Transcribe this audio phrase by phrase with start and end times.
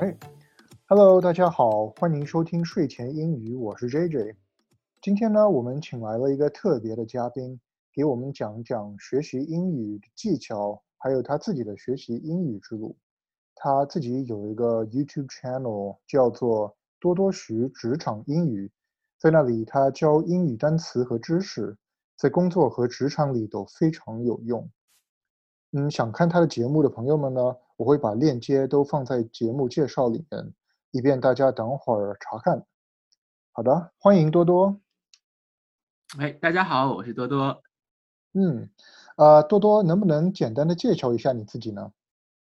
[0.00, 0.16] 哎
[0.88, 4.34] ，Hello，大家好，欢迎收听睡前英语，我是 JJ。
[5.00, 7.60] 今天呢，我们请来了一个特别的嘉宾，
[7.92, 12.96] 给我们讲讲学习英语的技巧，还有他自己的学习英语之路。
[13.54, 18.72] 他自己有一个 YouTube channel，叫做多多学职场英语，
[19.16, 21.76] 在那里他教英语单词和知识，
[22.16, 24.70] 在工作和职场里都非常有用。
[25.72, 27.40] 嗯，想看他的节目的朋友们呢？
[27.76, 30.54] 我会把链接都放在节目介绍里面，
[30.92, 32.64] 以便大家等会儿查看。
[33.50, 34.80] 好的，欢迎多多。
[36.20, 37.60] 哎，大家好，我是多多。
[38.34, 38.70] 嗯，
[39.16, 41.90] 呃，多多能不能简单的介绍一下你自己呢？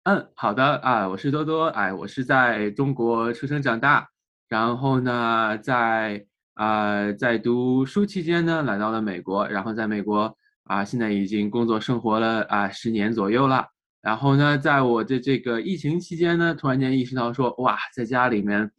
[0.04, 1.68] 嗯，好的啊，我是多多。
[1.68, 4.10] 哎，我是在中国出生长大，
[4.48, 6.26] 然后呢，在
[6.60, 13.66] 啊在读书期间呢，来到了美国，然后在美国啊，现在已经工作生活了啊十年左右了。
[14.02, 18.70] 然后呢，在我的这个疫情期间呢，突然间意识到说，哇，在家里面，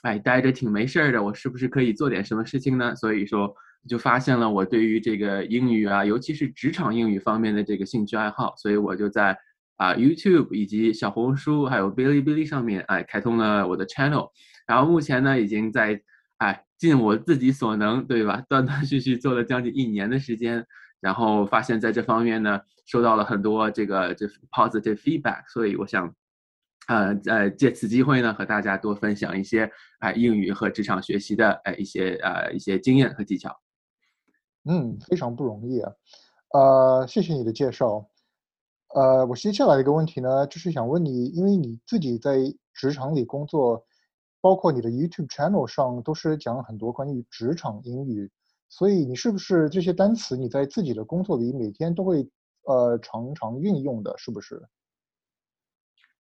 [0.00, 2.96] 哎，待着挺没事儿的，我是不是可以做点什么事情呢？
[2.96, 3.54] 所以说，
[3.86, 9.36] 就发现了我对于这个英语啊，尤其是职场英语方面的这个兴趣爱好，所以我就在
[9.76, 14.30] 啊 YouTube 以及小红书还有哔哩哔哩上面，哎，开通了我的 channel。
[14.66, 16.00] 然后目前呢，已经在
[16.38, 18.44] 哎尽我自己所能，对吧？
[18.48, 20.66] 断断续续做了将近一年的时间。
[20.98, 26.12] 然后发现，在这方面呢，收到了很多这个这 positive feedback，所以我想，
[26.88, 29.70] 呃呃，借此机会呢，和大家多分享一些
[30.00, 33.54] 哎英语和职场学习的哎一些呃一些经验和技巧。
[34.64, 35.92] 嗯，非常不容易啊，
[36.54, 38.08] 呃，谢谢你的介绍。
[38.94, 42.38] 呃，我接下来一个问题呢，就是想问你，因为你自己在
[42.72, 43.84] 职场里工作，
[44.46, 48.30] 包括你的 YouTube channel 上都是讲很多关于职场英语。
[48.68, 52.24] 所以你是不是这些单词你在自己的工作里每天都会
[52.62, 54.62] 呃常常运用的，是不是？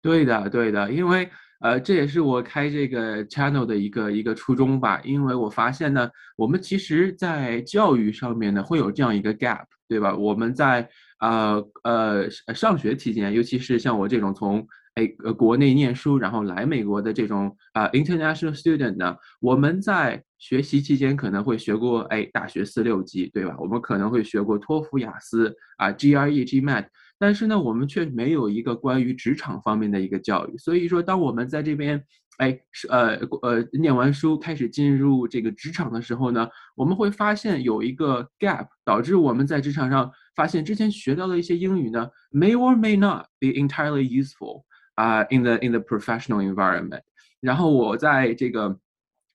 [0.01, 4.99] 对的，对的，因为呃这也是我开这个 channel 的一个一个初衷吧。
[5.03, 10.15] 因为我发现呢，我们其实，在教育上面呢会有这样一个 gap，对吧？
[10.15, 23.55] 我们在呃呃上学期间，尤其是像我这种从哎，呃，国内念书，然后来美国的这种啊，international student 呢，我们在学习期间可能会学过哎，大学四六级，对吧？
[23.59, 26.85] 我们可能会学过托福、雅思啊，GRE、GMAT，
[27.19, 30.57] 但是呢，我们却没有一个关于职场方面的一个教育。
[30.57, 32.01] 所以说，当我们在这边
[32.37, 44.63] 哎，是呃呃念完书开始进入这个职场的时候呢，我们会发现有一个 gap，导致我们在职场上发现之前学到的一些英语呢，may or may not be entirely useful。
[44.95, 47.01] 啊，in the in the professional environment，
[47.39, 48.77] 然后我在这个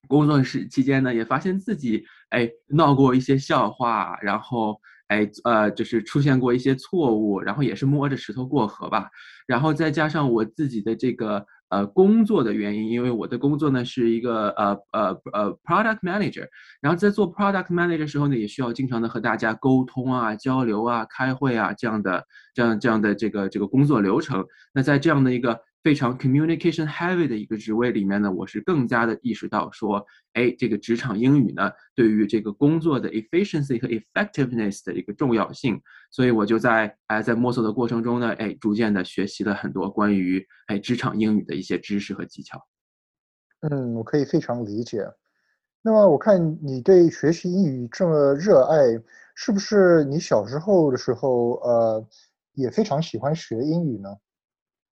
[0.09, 9.09] 工作室期间呢，也发现自己哎闹过一些笑话，然后哎呃就是出现过一些错误，然后也是摸着石头过河吧，
[9.47, 11.47] 然后再加上我自己的这个。
[11.71, 16.47] 呃，工作的原因，因为我的工作呢是一个呃呃呃 product manager，
[16.81, 24.45] 然后在做 product manager 的时候呢，也需要经常的和大家沟通啊、交流啊、开会啊这样的这样这样的这个这个工作流程。
[24.75, 30.05] 那在这样的一个非常 communication heavy 的一个职位里面呢，我是更加的意识到说，
[30.35, 35.81] 哎，这个职场英语呢，对于这个工作的 efficiency 和 effectiveness 的一个重要性，
[36.11, 42.61] 所以我就在哎在摸索的过程中呢，哎，逐渐的学习了很多关于哎职场英语的一些知识和技巧。
[43.61, 45.03] 嗯，我可以非常理解。
[45.83, 49.03] 那么我看你对学习英语这么热爱，
[49.35, 52.07] 是不是你小时候的时候呃
[52.53, 54.11] 也非常喜欢学英语呢？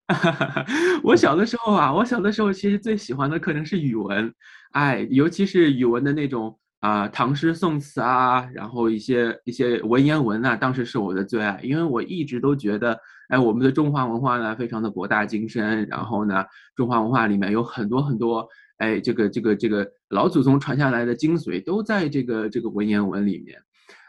[0.08, 0.66] 哈 哈
[1.02, 4.32] 我小的时候啊，我小的时候其实最喜欢的可能是语文，
[4.72, 12.98] 哎，尤其是语文的那种啊唐诗宋词啊，然后一些一些文言文啊，当时是我的最爱，因为我一直都觉得，
[13.28, 16.42] 哎，我们的中华文化呢非常的博大精深，然后呢，
[16.74, 18.48] 中华文化里面有很多很多，
[18.78, 23.60] 哎，这个这个这个老祖宗传下来的精髓都在这个这个文言文里面。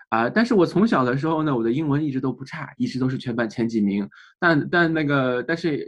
[0.09, 4.09] 啊，但是我从小的时候呢，我的英文一直都不差，一直都是全班前几名。
[4.39, 5.85] 但但那个，但是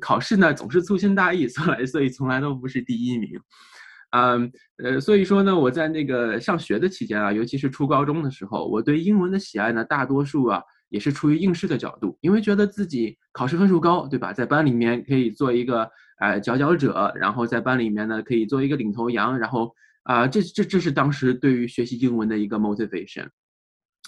[0.00, 3.30] 考试呢总是粗心大意，所以所以从来都不是第一名。
[4.10, 4.50] 嗯，
[4.82, 14.32] 呃，所以说呢，我在那个上学的期间啊，尤其是初高中的时候，我对英文的喜爱呢，大多数啊也是出于应试的角度，因为觉得自己考试分数高，对吧？
[14.32, 19.72] 在班里面可以做一个呃佼佼者，然后在班里面呢可以做一个领头羊，然后
[20.02, 23.28] 啊，这这这是当时对于学习英文的一个 motivation。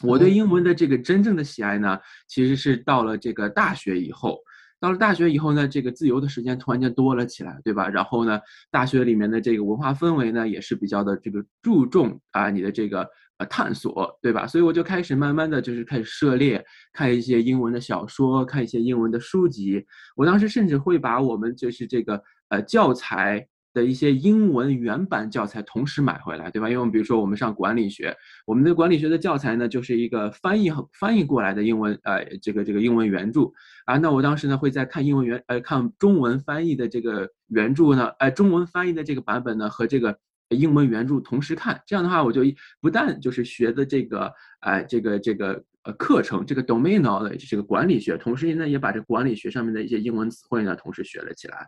[0.02, 4.38] 我对英文的这个真正的喜爱呢，其实是到了这个大学以后。
[4.80, 7.88] 到了大学以后呢，这个自由的时间突然间多了起来，对吧？
[7.88, 13.08] 然后呢，大学里面的这个文化氛围呢，也是比较的这个注重啊，你的这个
[13.38, 14.44] 呃探索，对吧？
[14.44, 19.86] 所以我就开始慢慢的就是开始涉猎，看一些英文的小说，看一些英文的书籍。
[20.16, 23.46] 我当时甚至会把我们就是这个呃教材。
[23.72, 26.68] 的一些英文原版教材同时买回来，对吧？
[26.68, 28.14] 因为我们比如说我们上管理学，
[28.46, 33.50] 我们的管理学的教材呢，就是一个翻译翻译过来的英文，呃，这个这个英文原著
[33.86, 33.96] 啊。
[33.98, 40.18] 那我当时呢会在看英文原，呃，看中文翻译的这个原著呢，呃，中文翻译的这个版本呢和这个
[40.50, 41.80] 英文原著同时看。
[41.86, 42.42] 这样的话，我就
[42.80, 51.66] 不但就是学的这个，哎，这个这个呃课程，这个 domain 的这个管理学，同时呢也把这管理学上面的一些英文词汇呢同时学了起来。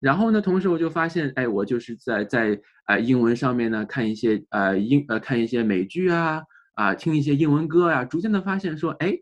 [0.00, 6.42] 然后呢，同时我就发现，哎，我就是在在啊英文上面呢看一些呃英呃看一些美剧啊
[6.74, 9.14] 啊听一些英文歌呀，逐渐的发现说，哎，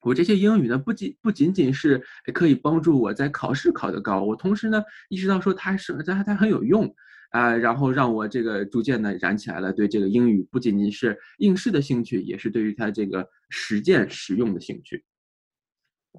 [0.00, 2.02] 我这些英语呢不仅不仅仅是
[2.34, 6.92] 可以帮助我在考试考得高，我同时呢意识到说它是它它很有用
[7.30, 15.04] 啊，然后让我这个逐渐的燃起来了对这个英语不仅仅是应试的兴趣，也是对于它这个实践实用的兴趣。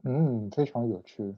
[0.03, 1.35] 嗯，非常有趣。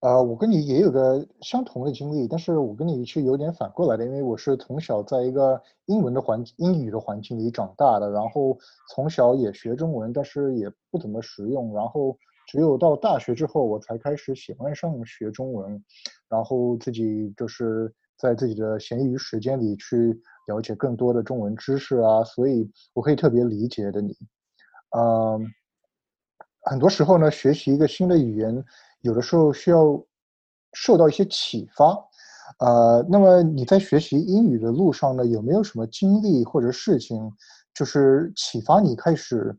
[0.00, 8.56] 呃，我跟你也有个相同的经历，但是我跟你是有点反过来的，因为我是从小在一个英文的环英语的环境里长大的，然后
[8.94, 12.16] 从小也学中文，但是也不怎么实用，然后
[12.46, 15.82] 只有到大学之后，我才开始喜欢上学中文，
[16.28, 24.14] 然后自己就是在自己的闲余时间里去了解更多的中文知识啊，所以我可以特别理解的你，
[24.96, 25.40] 嗯，
[26.60, 28.62] 很多时候呢，学习一个新的语言。
[29.02, 30.04] 有的时候需要
[30.72, 31.96] 受到一些启发，
[32.58, 37.30] 呃，那么你在学习英语的路上呢，有没有什么经历或者事情，
[37.72, 39.56] 就是启发你开始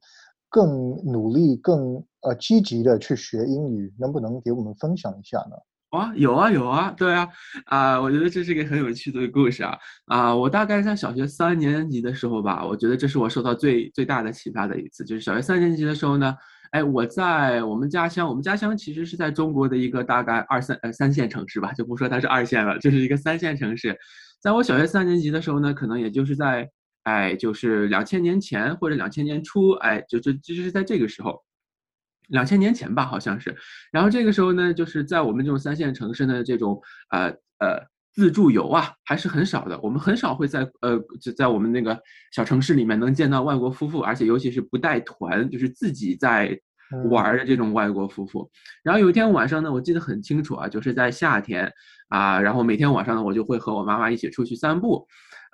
[0.49, 0.69] 更
[1.05, 3.93] 努力、更呃积极的去学英语？
[3.97, 5.55] 能不能给我们分享一下呢？
[5.89, 7.27] 啊，有啊有啊，对啊，
[7.65, 16.35] 啊，我觉得这是一个很有趣的故事啊啊，我大概在小学三年级的时候吧，我觉得这是我受到最最大的启发的一次，就是小学三年级的时候呢。
[16.71, 23.97] 哎，我在我们家乡，我们家乡其实是在中国的一个大概二三呃三线城市吧，就不说它是二线了，就是一个三线城市。
[24.41, 26.69] 在我小学三年级的时候呢，可能也就是在
[27.03, 31.41] 哎，就是两千年前或者两千年初，哎，就就就是在这个时候，
[32.27, 33.55] 两千年前吧，好像是。
[33.91, 37.29] 然后这个时候呢，就是在我们这种三线城市的这种呃
[37.59, 37.96] 呃。
[38.17, 39.79] 自助游啊，还是很少的。
[39.79, 41.95] 我们很少会在呃，就在我们那个
[42.31, 46.59] 小城市里面能见到外国夫妇，而且尤其是不带团，就是自己在
[47.11, 48.49] 玩的这种外国夫妇。
[48.81, 51.71] 然后有一天晚上呢，我记得很清楚啊，就是在夏天
[52.09, 55.05] 啊，然后每天晚上呢，我就会和我妈妈一起出去散步，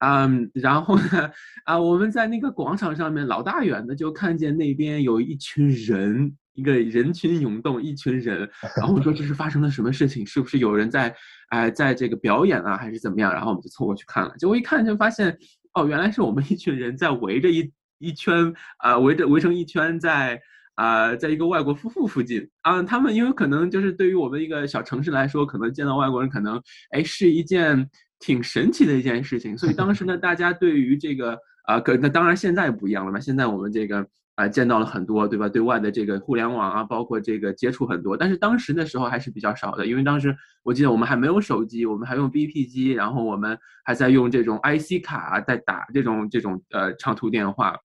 [0.02, 1.30] 嗯，然后呢，
[1.66, 6.38] 啊，我们在那个广场上面，老大远的就看见那边有一群人。
[6.54, 10.26] 一个人群涌动，一群人， 然后我说这是发生了什么事情？
[10.26, 11.14] 是不是有人在，
[11.50, 13.34] 哎，在这个表演啊，还是怎么样？
[13.34, 15.36] 然后我们就凑过去看了，结果一看就发现，
[15.74, 20.40] 哦，原来是我们一群人在围着一一圈，啊，围着围成一圈，在
[20.76, 26.62] 啊，在一个外国夫妇附近啊，他们因为可能就是对于我们一个小城市来说，可能见到外国人可能，
[26.92, 27.90] 哎，是一件
[28.20, 34.08] 挺神奇的一件事情，所以当时呢， 大家对于这个啊，可那当然现在不一样了嘛，现在我们这个。
[34.36, 35.48] 啊，见到了很多，对吧？
[35.48, 47.78] 对外的这个互联网啊，包括这个接触很多，但是当时的时候还是比较少的，因为当时我记得我们还没有手机，我们还用 BP 机，然后我们还在用这种 IC 卡在打这种这种呃长途电话，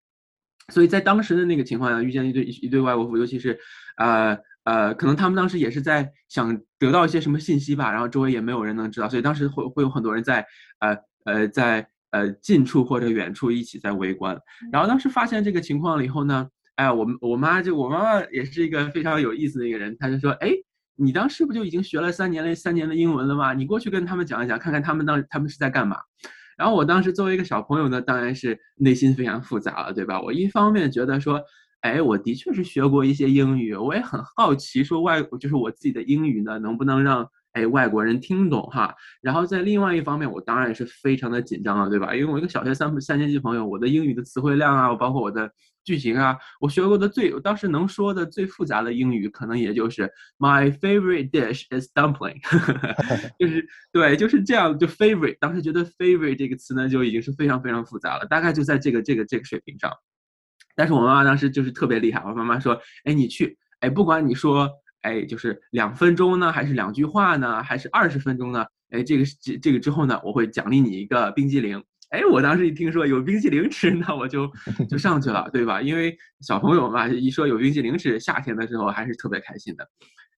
[0.74, 3.60] 所以在当时的那个情况下，遇见一对一对外国夫，尤其是
[3.98, 10.46] 呃呃，可能他们当时也是在想得到一些什么信息吧，然后周围也没有人能知道，所以当时会会有很多人在
[10.80, 11.90] 呃呃在。
[12.12, 14.40] 呃，近处或者远处一起在围观，
[14.72, 20.52] 然后当时发现这个情况了以后呢，哎，我们我妈就我妈妈也是一个非常有意思的一个人，她就说，哎，
[20.96, 23.54] 你当时不就已经学了三年了三年的英文了吗？
[23.54, 25.98] 你过去跟他们讲一讲，看看他们当他们是在干嘛。
[26.58, 30.22] 然后我当时作为一个小朋友呢，当然是内心非常复杂了，对吧？
[30.22, 31.42] 我一方面觉得说，
[31.82, 37.30] 哎，我的确是学过一些英语，我也很好奇说外就是我自己的英语呢，能不能让。
[37.58, 42.14] 哎，外国人听懂哈，然后在另外一方面，我当然也是非常的紧张了，对吧？
[42.14, 45.52] 因为我一个小学三三年级朋友，我的英语的词汇量啊，包括我的
[45.84, 52.40] 句型啊，我学过的最当时能说的最复杂的英语，可能也就是 My favorite dish is dumpling，
[53.40, 59.92] 就是对，就是这样，就 favorite，当时觉得 favorite 这个词呢，就已经是非常非常复杂了，大概就在这个这个这个水平上。
[60.76, 64.70] 但是我妈妈当时就是特别厉害，我妈妈说，哎，你去，哎，不管你说。
[65.02, 68.66] 哎，就是两分钟呢，还是两句话呢，还是二十分钟呢？
[68.92, 71.84] 哎，这个这这个之后呢，我会奖励你一个冰激凌。
[72.10, 74.50] 哎，我当时一听说有冰激凌吃，那我就
[74.90, 75.82] 就上去了，对吧？
[75.82, 79.86] 因为小朋友嘛，一说有冰激凌吃，夏天的时候还是特别开心的。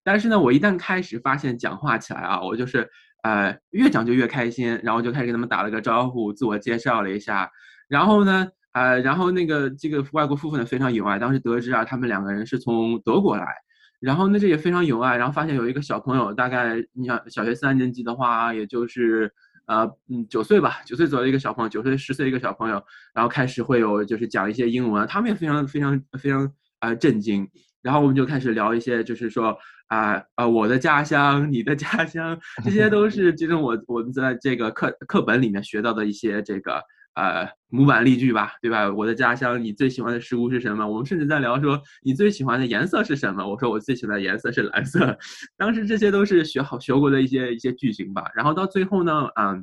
[0.03, 2.89] 但是呢，我一旦开始发现讲话起来啊，我就是
[3.21, 7.47] 呃越讲就越开心，然后就开始跟他们打了个招呼，自我介绍了一下。
[7.87, 13.45] 然后呢，啊，然后那个这个外国夫妇呢非常有爱，当时得知啊他们两个人是从德国来，
[13.99, 19.31] 然后呢这也非常有爱，然后发现有一个小朋友，大概你想小学三年级的话，也就是
[19.65, 22.81] 呃嗯九岁吧，九岁左右一个小朋友，九岁十岁一个小朋友，
[23.13, 27.47] 然后开始会有就是讲一些英文，他们也非常非常非常啊震惊，
[27.81, 36.81] 然后我们就开始聊一些就是说啊啊我的家乡，你的家乡，这些都是其中我我们在这个课课本里面学到的一些这个。
[37.19, 38.89] 呃，模板例句吧，对吧？
[38.89, 40.87] 我的家乡，你最喜欢的食物是什么？
[40.87, 43.45] 我们甚至在聊说你最喜欢的颜色是什么？
[43.45, 45.17] 我说我最喜欢的颜色是蓝色。
[45.57, 48.23] 当时这些都是学好学过的一些一些句型吧。
[48.33, 49.61] 然后到最后呢，嗯，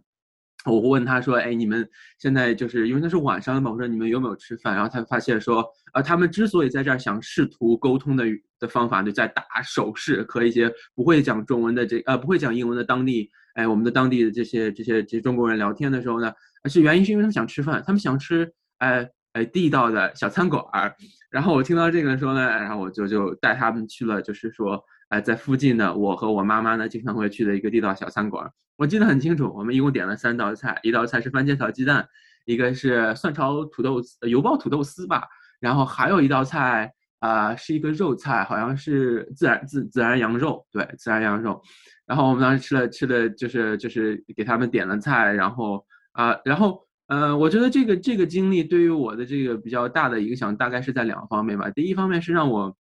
[0.67, 3.71] 我问他说，哎，你们现在就是因为那是晚上了嘛？
[3.71, 4.75] 我说你们有没有吃饭？
[4.75, 8.25] 然后他发现说，呃，他们之所以在这儿想试图沟通的
[8.59, 16.33] 的方法，就在打手势和一些不会讲中文的这呃不会讲英文的当地，哎，我们的当地的这些这些这些中国人聊天的时候呢。
[16.69, 20.93] 是原因是因为他们想吃饭，他们想吃哎哎地道的小餐馆儿。
[21.31, 28.51] 然后我听到这个的时候呢，然后我就就带他们去了，就是说哎在附近的我和我妈妈呢经常会去的一个地道小餐馆。
[28.77, 32.05] 我记得很清楚，我们一共点了三道菜，一道菜是番茄炒鸡蛋，
[32.47, 35.23] 一个是蒜炒土豆丝油爆土豆丝吧，
[35.61, 36.93] 然后还有一道菜
[37.26, 41.61] 啊是一个肉菜，好像是自然自自然羊肉，对自然羊肉。
[42.06, 45.85] 然后我们当时吃了吃的就是就是给他们点了菜，然后。
[46.16, 51.68] 啊，然后，呃，我觉得这个这个经历对于我的这个比较大的影响，大概是在两个方面吧。
[51.73, 52.75] 第一方面是让我，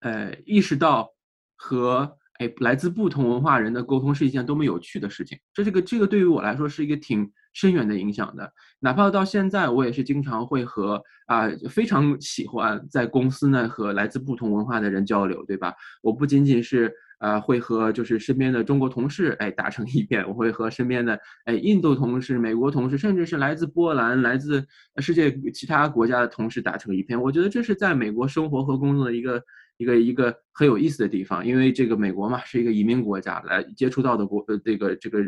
[0.00, 1.08] 呃，意识到
[1.56, 5.38] 和哎来自不同文化人的沟通是一件多么有趣的事情。
[5.54, 8.52] 这这个这个对于我来说是一个挺深远的影响的。
[8.84, 15.74] 哪怕到现在，我也是经常会和啊非常喜欢在公司呢和来自不同文化的人交流，对吧？
[16.02, 16.92] 我不仅仅是。
[17.18, 24.62] 啊，会和就是身边的中国同事哎打成一片，我会和身边的哎印度同事、美国同事，甚至是来自波兰、来自
[24.98, 27.18] 世界其他国家的同事打成一片。
[27.18, 29.42] 我觉得这是在美国生活和工作的一个
[29.78, 35.20] 一个一个很有意思的地方，因为这个美国嘛是一个移民国家，来接触到的国呃这个这个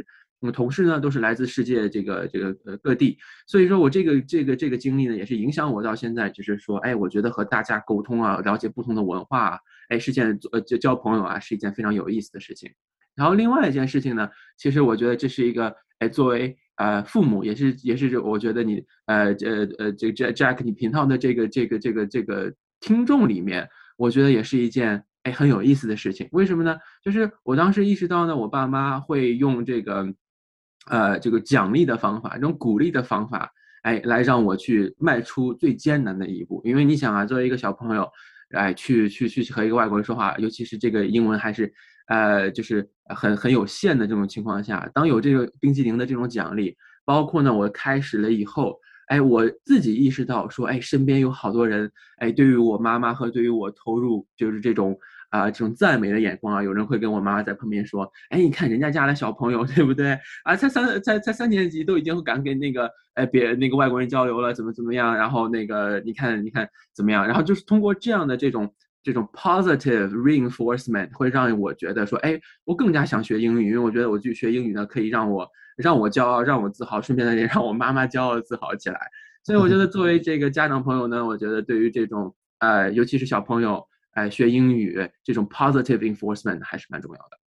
[0.52, 9.58] 同事呢都是来自世界这个这个呃各地，所以说我这个这个这个经历呢也是影响我到现在，就是说哎，我觉得和大家沟通啊，了解不同的文化啊。
[9.88, 12.70] 哎，是件呃交交朋友啊，是一件非常有意思的事情。
[13.14, 14.28] 然后另外一件事情呢，
[14.58, 26.28] 其实我觉得这是一个哎，作为呃父母也是也是我觉得你呃呃呃这个 Jack 你频道的这个这个这个这个听众里面，我觉得也是一件哎很有意思的事情。
[26.32, 26.76] 为什么呢？
[27.02, 30.12] 就是我当时意识到呢，我爸妈会用这个
[30.86, 33.50] 呃这个奖励的方法，这种鼓励的方法，
[33.82, 36.60] 哎来让我去迈出最艰难的一步。
[36.64, 38.08] 因为你想啊，作为一个小朋友。
[38.50, 41.70] 哎，去去去和一个外国人说话，尤其是这个英文还是，
[42.06, 48.78] 呃，就是很很有限的这种情况下，当有这个冰激凌的这种奖励，包括呢，我开始了以后，
[49.08, 54.96] 哎，我自己意识到说，哎，身边有好多人，哎，对于我妈妈和对于我投入就是这种。
[55.36, 60.18] 啊，这种赞美的眼光啊，有人会跟我妈妈在旁边说：“哎，你看人家家的小朋友， 对不对？
[60.44, 65.14] 啊，才三才才三年级，都已经敢跟那个哎别那个外国人交流了，怎么怎么样？
[65.14, 67.26] 然后那个你看你看怎么样？
[67.26, 78.98] 然后就是通过这样的这种这种 positive reinforcement，会让我觉得说，哎，我更加想学英语，因为我觉得我去学英语呢，可以让我让我骄傲，让我自豪，顺便呢也让我妈妈骄傲自豪起来。
[79.44, 83.86] 所以我觉得作为这个家长朋友呢，我觉得对于这种呃，尤其是小朋友。
[84.16, 87.38] 哎，学英语这种 positive enforcement 还是蛮重要的。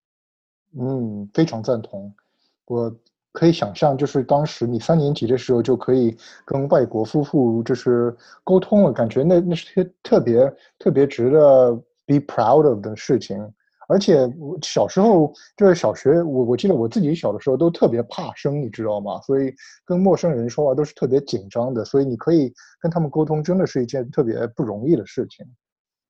[0.79, 2.13] 嗯，非常赞同。
[2.65, 2.95] 我
[3.31, 11.73] 可以想象，就是当时你三年级的时候就可以跟外国夫妇就是沟通了，感觉那那是特特别特别值得
[12.05, 13.51] be proud of 的事情。
[13.87, 19.19] 而且我小时候就是小学，我我记得我自己小的时候都特别怕生，你知道吗？
[19.21, 19.51] 所以
[19.83, 21.83] 跟陌生人说话都是特别紧张的。
[21.83, 25.43] 所以你可以跟他们沟通，真的是一件特别不容易的事情。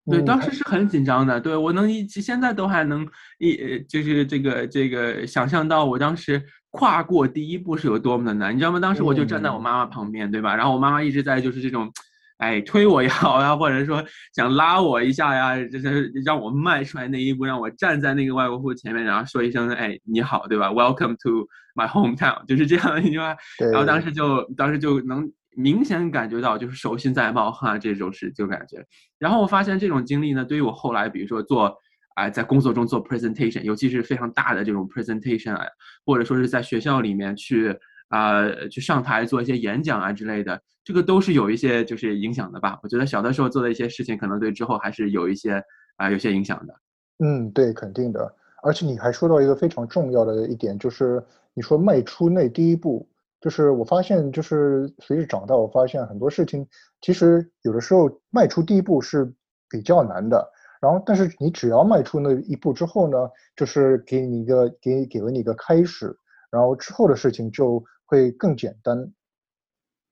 [0.10, 1.40] 对，当时是很紧张的。
[1.40, 8.80] 对我能一直现在都还能一就是这个这个想象到我当时跨过第一步是有多么的难，你知道吗？
[8.80, 10.56] 当时我就站在我妈妈旁边，对吧？
[10.56, 11.92] 然后我妈妈一直在就是这种，
[12.38, 14.04] 哎，推我也好呀，或者说
[14.36, 23.36] 想拉我一下呀，就是让我迈出来那一步，让我站在那个外国户前面，然后说一声，哎，你好，对吧？Welcome to my hometown，就是这样的一句话。
[23.72, 25.32] 然后当时就当时就能。
[25.56, 28.86] 明显感觉到就是手心在冒汗这种事就感觉，
[29.18, 31.76] 然后我发现这种经历呢，对于我后来比如说做，
[32.16, 35.66] 啊，在工作中做 presentation，尤其是非常大的这种 presentation 啊，
[36.06, 37.78] 或者说是在学校里面去
[38.10, 42.80] 啊去上台做一些演讲啊之类的，这个都是有一些就是影响的吧。
[42.84, 45.62] 我觉得小的时候做的一些事情，可能对之后还是有一些
[45.98, 46.74] 啊有些影响的。
[47.20, 48.36] 嗯，对，肯定的。
[48.62, 53.08] 而且你还说到一个非常重要的一点，就是你说迈出那第一步。
[53.42, 56.68] 就是我发现，就是随着长大，我发现很多事情，
[57.02, 59.34] 其实有的时候迈出第一步是
[59.70, 60.52] 比较难的。
[60.82, 63.18] 然后，但是你只要迈出那一步之后呢，
[63.56, 66.16] 就是给你一个给给了你一个开始，
[66.52, 69.12] 然后之后的事情就会更简单。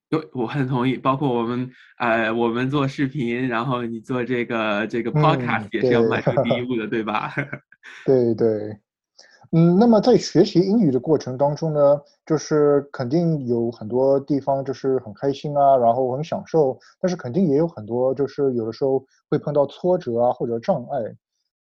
[0.10, 0.98] 对，我很同意。
[0.98, 7.34] 包括我们，呃，我们做视频，然后你做这个这个 podcast 也是要迈出第一步的，对吧？
[8.05, 8.77] 对 对。
[9.51, 20.99] 嗯，那么在学习英语的过程当中呢，就是肯定有很多地方就是很开心啊，然后很享受，但是肯定也有很多就是有的时候会碰到挫折啊或者障碍。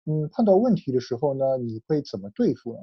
[0.07, 2.79] 嗯，碰到问题的时候呢，你会怎么对付呢？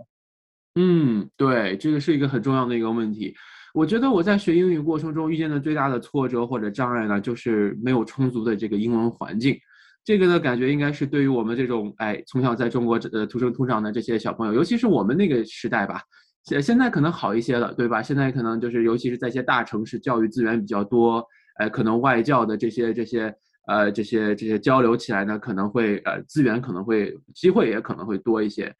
[0.75, 3.34] 嗯，对，这个是一个很重要的一个问题。
[3.74, 9.58] 我觉得我在学英语过程中遇见的最大的挫折或者障碍呢，就是没有充足的这个英文环境。
[10.03, 16.01] 这个呢，感觉应该是对于我们这种哎从小在中国呃土生土长的这些小朋友，尤其是我们那个时代吧，
[16.43, 18.01] 现现在可能好一些了，对吧？
[18.01, 21.24] 现在可能就是尤其是在一些大城市，教育资源比较多，
[21.60, 23.31] 哎，可能外教的这些这些
[23.67, 28.74] 呃这些这些交流起来呢，可能会呃资源可能会机会也可能会多一些，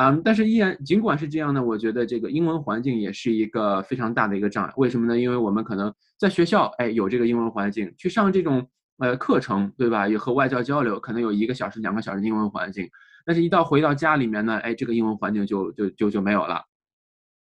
[0.00, 4.72] 嗯，但是依然尽管是这样呢，我觉得这个英文环境也是一个非常大的一个障碍。
[4.76, 5.18] 为什么呢？
[5.18, 8.64] 因为我们可能在学校哎有这个英文环境去上这种。
[8.98, 10.08] 呃，课程对吧？
[10.08, 12.88] 也和外教交流，可能有一个小时、两个小时英文环境，
[13.24, 16.62] 但是一到回到家里面呢，哎，这个英文环境就就就就没有了。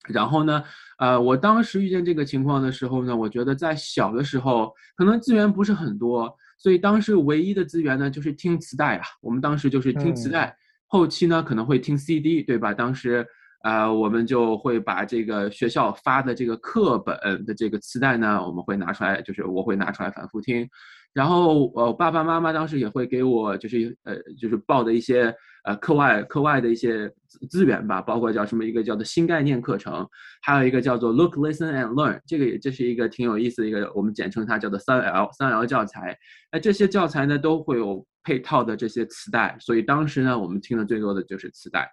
[0.09, 0.63] 然后呢，
[0.99, 9.05] 呃，我当时遇见这个情况的时候呢，我觉得在小的时候可能资源不是很多，所以当时唯一的资源呢就是听磁带啊。
[9.21, 12.75] 我们当时就是听磁带，后期呢可能会听 CD，对吧？
[12.75, 13.27] 当时。
[13.63, 20.69] 啊，我们就会把这个学校发的这个课本的这个磁带呢，我们会拿出来，就是我会拿出来反复听。
[21.17, 27.11] 然后，呃，爸爸妈妈当时也会给我，就是呃，就是报的一些呃课外课外的一些
[27.49, 30.07] 资源吧，包括叫什么一个叫做新概念课程，
[30.43, 36.15] 还有一个叫做 Look, Listen and Learn，这个也这是一个挺有意思的一个，我们简称它叫做三 L 三 L 教材。
[36.53, 41.91] 那这些教材呢都会有配套的这些磁带，所以当时呢我们听的最多的就是磁带。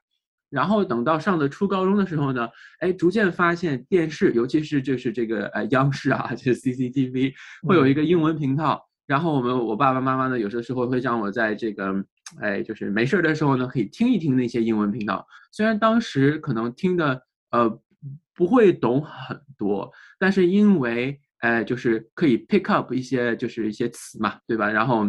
[0.49, 2.49] 然后等到上的初高中的时候呢，
[2.81, 7.33] 哎，逐渐发现电视，尤其是就是这个呃央视啊，就是 CCTV
[7.65, 8.85] 会有一个英文频道。
[9.05, 11.93] 然后我们我爸爸妈妈呢，有的时候会让我在这个
[12.39, 15.27] 哎，就是没事儿的时候呢，可以听一听那些英文频道。
[15.51, 17.81] 虽然当时可能听的呃
[18.33, 24.69] 不会懂很多，但是因为哎，就是可以 pick up 一些就是一些词嘛，对吧？
[24.69, 25.07] 然后。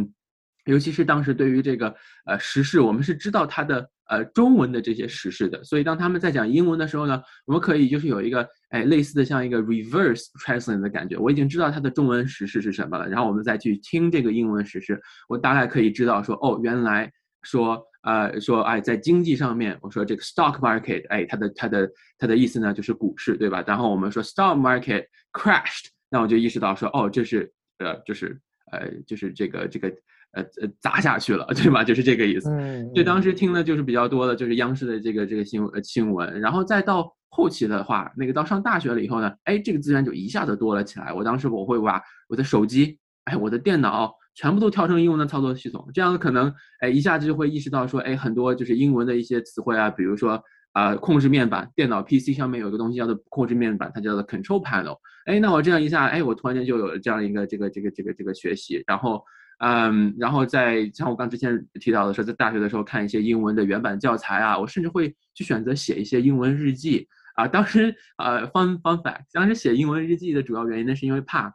[0.67, 17.09] 尤其是当时对于这个呃时事，我们是知道它的呃中文的这些时事的，所以当他们在讲英文的时候呢，我们可以就是有一个哎类似的像一个 reverse translate 的感觉，我已经知道它的中文实事是什么了，然后我们再去听这个英文实事，我大概可以知道说哦，原来
[17.43, 23.63] 说呃说哎在经济上面，我说这个 stock market 哎它的它的它的意思呢就是股市对吧？
[23.67, 28.37] 然后我们说 stock market crashed，那我就意识到说哦这是呃就是
[28.73, 29.89] 呃就是这个这个。
[30.37, 31.85] 呃呃，砸下去了，对吧？
[31.85, 32.51] 就是这个意思。
[32.51, 36.41] 嗯，对，当时听的就是比较多的，就是央视的这个这个新闻新闻。
[36.41, 41.13] 然后再到后期的话，那个到上大学了以后呢，哎，这个资源就一下子多了起来。
[41.13, 50.41] 我当时我会把我的手机，哎，我的电脑全部都调成英文的操作系统，这样可能哎一下子就会意识到说，哎，很多就是英文的一些词汇啊，比如说
[50.75, 54.97] 啊，控制面板，电脑 PC 上面有个东西叫做控制面板，它叫做 Control Panel。
[55.27, 59.25] 哎，那我这样一下，哎，我突然间就有了这样一个这个这个这个这个学习，然后。
[59.59, 67.47] 嗯，然后在像我刚之前提到的说，在大学的时候看一些英文的原版教材啊，我甚至会去选择写一些英文日记啊。
[67.47, 71.55] 当时呃，fun fun fact，当时写英文日记的主要原因呢，是因为怕。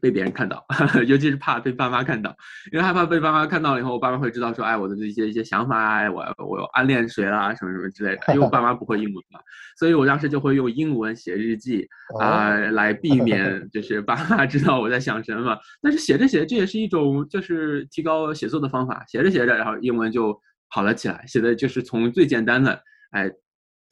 [0.00, 0.62] 被别人看到，
[1.08, 2.36] 尤其是怕被爸妈看到，
[2.70, 8.34] 因为害怕被爸妈看到了以后，我爸妈会知道说，哎，我的这些一些想法啊，我我暗恋谁啦，什么什么之类的。
[8.34, 9.40] 因为我爸妈不会英文嘛，
[9.78, 11.88] 所以我当时就会用英文写日记
[12.20, 15.56] 啊，来避免就是爸妈知道我在想什么。
[15.80, 19.02] 但是写着写着，这也是一种就是提高写作的方法。
[19.08, 21.24] 写着写着，然后英文就好了起来。
[21.26, 22.78] 写的就是从最简单的，
[23.12, 23.30] 哎，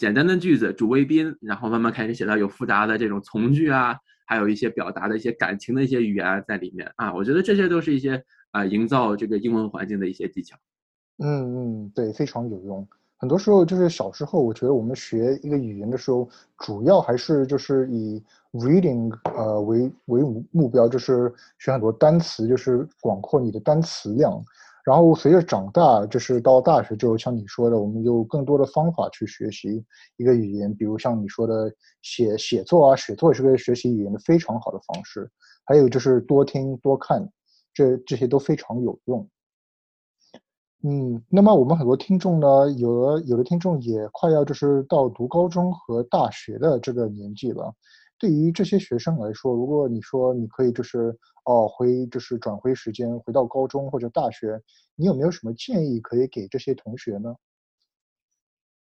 [0.03, 3.97] 简单的句子主谓宾，然后慢慢开始写到有复杂的这种从句啊。
[4.27, 10.57] 还有一些表达的一些感情的一些语言在里面啊，我觉得这些都是一些啊营造这个英文环境的一些技巧。
[11.19, 12.85] 嗯嗯，对，非常有用。
[13.17, 18.21] 很多时候就是小时候，我觉得我们学一个语言的时候，主要还是就是以
[18.53, 24.43] reading 呃为为目标，就是学很多单词，就是广阔你的单词量。
[24.85, 29.85] 然后随着长大，就是到大学，就像你说的，我们有更多的方法去学习
[30.17, 35.31] 一个语言，比如像你说的写写作啊，写作也是个学习语言的非常好的方式。
[35.65, 37.31] 还有就是多听多看，
[37.73, 39.29] 这这些都非常有用。
[40.83, 47.73] 嗯，那么我们很多听众呢，有的有的听众也快要就是到读高中和大学的这个年纪了。
[48.23, 51.13] 对于这些学生来说，如果你说你可以就是
[51.45, 54.63] 哦回就是转回时间回到高中或者大学，
[54.95, 57.35] 你有没有什么建议可以给这些同学呢？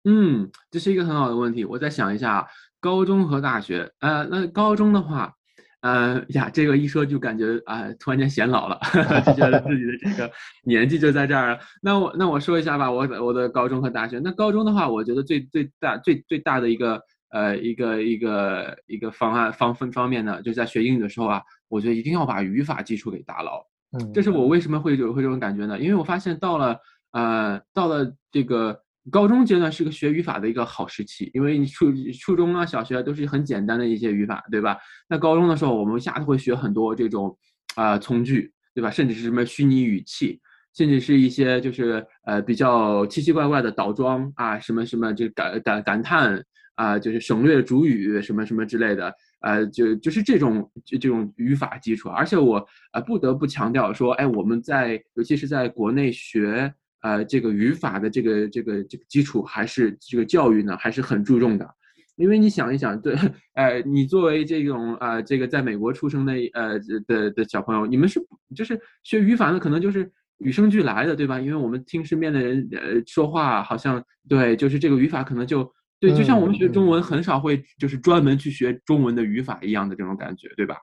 [0.05, 1.65] 嗯，这是一个很好的问题。
[1.65, 2.47] 我再想一下，
[2.79, 5.35] 高中和大学，呃，那高中的话，
[5.81, 8.79] 呃呀，这个一说就感觉啊，突然间显老了，
[9.27, 10.31] 就觉得自己的这个
[10.65, 11.59] 年纪就在这儿了。
[11.83, 14.21] 那我那我说一下吧，我我的高中和大学。
[14.21, 23.61] 那高中的话，我觉得最最大最最大的一个呃一个一个一个方案方分方面呢，就在学英语的时候啊，我觉得一定要把语法基础给打牢。
[23.93, 25.79] 嗯，这是我为什么会有会这种感觉呢？
[25.79, 26.79] 因为我发现到了
[27.13, 28.83] 呃到了这个。
[29.09, 34.77] 高中阶段是个学语法的一个好时期，因为你初初中啊、小学都是很简单的一些语法，对吧？
[35.09, 37.39] 那高中的时候，我们一下子会学很多这种
[37.77, 38.91] 啊从句，对吧？
[38.91, 40.41] 甚至是什么虚拟语气，
[40.75, 46.45] 甚至是一些就是呃比较奇奇怪怪的倒装啊，什么什么就感感感叹
[46.77, 52.09] 啊，就是省略主语什么什么之类的，呃，就就是这种这种语法基础。
[52.09, 56.73] 而且我呃不得不强调说，哎，我们在尤其是在国内学。
[57.03, 61.69] 呃，这个语法的这个这个这个基础还是这个教育呢，还是很注重的，
[62.17, 63.15] 因为你想一想，对，
[63.55, 68.19] 呃，你作为这种啊，这个在美国出生的呃的的小朋友，你们是
[68.57, 71.39] 就是学语法呢，可能就是与生俱来的，对吧？
[71.39, 80.77] 因为我们听身边的人呃说话，好像对，就是这个语法可能就对，就像我们学中文很少会就是专门去学中文的语法一样的这种感觉，对吧？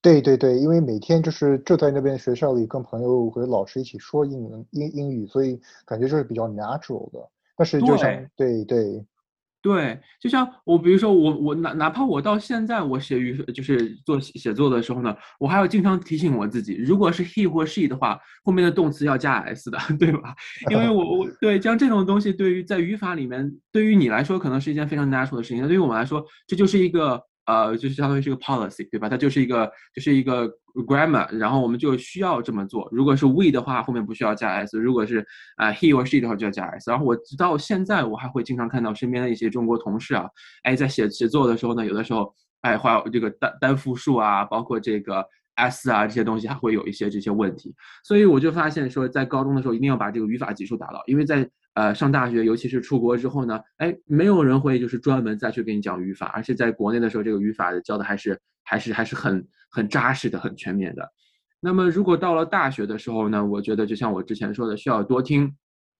[0.00, 7.18] 对对对，因为每天就是就在那边学校里跟朋友和老师一起说英文英英语，所以感觉就是比较 natural 的。
[7.56, 9.04] 但是就像对对
[9.60, 20.34] 对，就像我比如说我我哪哪怕我到现在我写语就是做写作的时候呢，我还要经常提醒我自己，如果是 he 或 she 的话，后面的动词要加 s 的， 对吧？
[20.70, 27.22] 因为 我我对像这种东西，对于在语法里面，对于你来说可能是一件非常 natural 的事情，那对于我们来说，这就是一个。
[27.48, 29.08] 呃，就是相当于是个 policy，对吧？
[29.08, 30.46] 它就是一个，就是一个
[30.86, 32.86] grammar，然后我们就需要这么做。
[32.92, 36.90] 如果是 we 的话，后面不需要加 s；如果是啊 he or she 的话，就要加 s。
[36.90, 40.28] 然后我直到现在，我还会经常看到身边的一些中国同事啊，
[40.64, 42.30] 哎，在写写作的时候呢，有的时候
[42.60, 47.74] 哎画这个单单复数啊，包括这个 s 啊这些东西，还会有一些这些问题。
[48.04, 61.08] 所以我就发现说，在高中的时候一定要把这个语法基础打牢，因为在呃，上大学，尤其是出国之后呢，哎，没有人会就是专门再去给你讲语法，而且在国内的时候，这个语法教的还是还是还是很很扎实的、很全面的。
[61.60, 65.54] 那么，如果到了大学的时候呢，我觉得就像我之前说的，需要多听、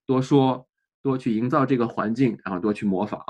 [0.05, 0.67] 多说、
[1.01, 3.23] 多去营造这个环境，然后多去模仿。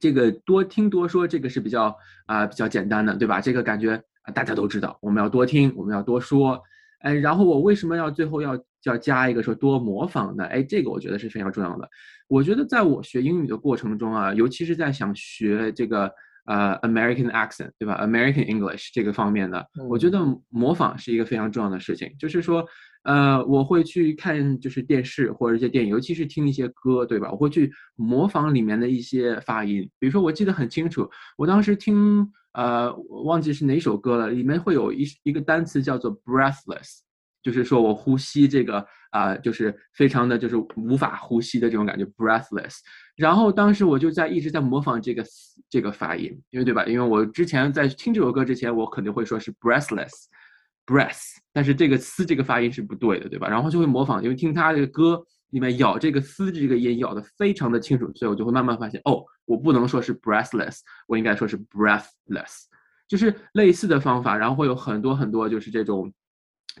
[0.00, 3.42] 这个多听多说，这个是比较啊比较简单的，对吧？
[3.42, 4.02] 这个感觉
[4.34, 6.62] 大家都知道，我们要多听，我们要多说。
[7.00, 10.44] 哎，然后我为什么要最后要要加一个说多模仿的？
[10.44, 11.88] 哎，这个我觉得是非常重要的。
[12.28, 16.10] 我觉得在我学英语的过程中啊，尤其是在想学这个
[16.46, 20.18] 呃 American accent，对吧？American English 这个方面的，我觉得
[20.48, 22.10] 模仿是一个非常重要的事情。
[22.18, 22.66] 就是说，
[23.04, 27.30] 呃，我会去看就是电视或者一些电影，尤其是听一些歌，对吧？
[27.30, 29.88] 我会去模仿里面的一些发音。
[29.98, 32.30] 比如说，我记得很清楚，我当时听。
[32.54, 36.98] 呃，忘记是哪首歌了，里面会有一一个单词叫做 breathless，
[37.42, 42.76] 就是说我呼吸这个啊，就是非常的就是无法呼吸的这种感觉 breathless。
[43.16, 45.24] 然后当时我就在一直在模仿这个
[45.68, 46.84] 这个发音，因为对吧？
[46.86, 53.48] 因为我之前在听这首歌之前，我肯定会说是 breathless，breath，但是这个 s 这个发音是不对的，对吧？
[53.48, 55.22] 然后就会模仿，因为听他这个歌。
[55.52, 62.62] 里面咬这个丝这个音咬的非常的清楚，所以我就会慢慢发现，哦，我不能说是 breathless，我应该说是 breathless，
[63.06, 66.10] 就是类似的方法，然后会有很多很多就是这种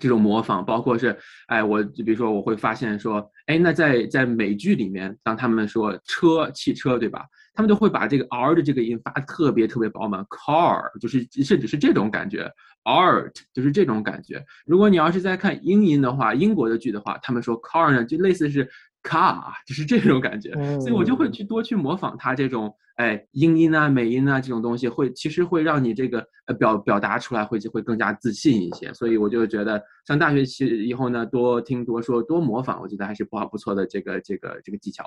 [0.00, 7.24] 这种模仿，包括是，哎，我就比如说我会发现说，哎，那在在美剧里面，当他们说车汽车，对吧？
[7.54, 12.50] 他们就会把这个 r 的这个音发特别特别饱满，car 就是甚至是这种感觉
[12.84, 14.42] ，art 就是这种感觉。
[14.64, 18.66] 如果你要是在看英音的话，英国的剧的话，他们说 car 呢就类似是
[19.02, 20.52] car， 就是这种感觉。
[20.80, 28.92] 所以我就会去多去模仿他这种哎英音啊、美音啊这种东西，会其实会让你这个呃表表达出来会就会更加自信一些。
[28.94, 35.04] 所以我就觉得上大学期以后呢，多听多说多模仿，我觉得还是不好不错的这个这个这个技巧。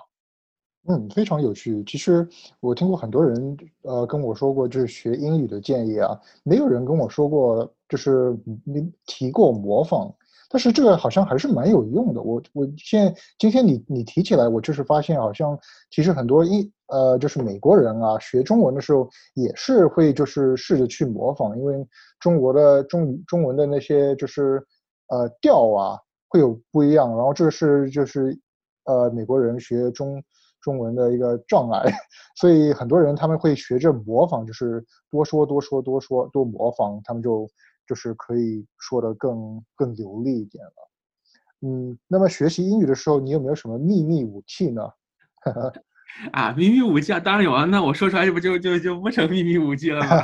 [0.88, 1.84] 嗯，非常有趣。
[1.86, 2.28] 其实
[2.60, 10.14] 我听过很多人，呃，跟我说过就是学英语的建议啊，没有人跟我说过就是你提过模仿。
[10.56, 12.22] 但是这个好像还是蛮有用的。
[12.22, 15.60] 我我现在今天你你提起来，我就是发现好像
[15.92, 21.86] 其实很多英呃就是美国人啊学中文的时候也是会就是试着去模仿，因为
[22.22, 24.66] 中国的中中文的那些就是
[25.10, 28.40] 呃调啊会有不一样，然后这是就是
[28.86, 30.24] 呃美国人学中。
[30.62, 31.84] 中文的一个障碍，
[32.42, 37.48] 所以很多人他们会学着模仿，就是多说多说多说多模仿，他们就
[37.88, 40.72] 就是可以说的更更流利一点了。
[41.62, 44.82] 嗯，那么学习英语的时候，你有没有什么秘密武器呢？
[46.32, 47.66] 啊，秘密武器啊，当然有啊。
[47.66, 50.22] 那我说出来，这不就就就不成秘密武器了吗？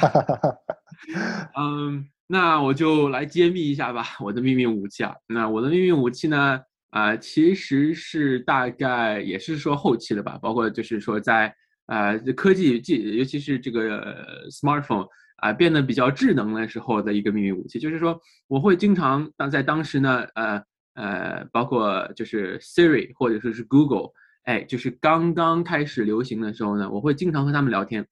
[1.58, 5.15] 嗯，那我就来揭秘一下吧，我的秘密武器啊。
[5.28, 6.62] 那我的秘密武器呢？
[6.91, 11.54] 啊，其实是大概也是说后期的吧，包括就是说在
[11.88, 12.82] 呃科技，
[13.17, 14.13] 尤其是这个
[14.50, 15.08] smartphone
[15.41, 24.12] 啊变得比较智能的时候的一个秘密武器，就是说我会经常当在当时呢，呃呃，包括就是 Siri 或者说是 Google，
[24.43, 28.06] 哎，就是刚刚开始流行的时候呢，我会经常和他们聊天，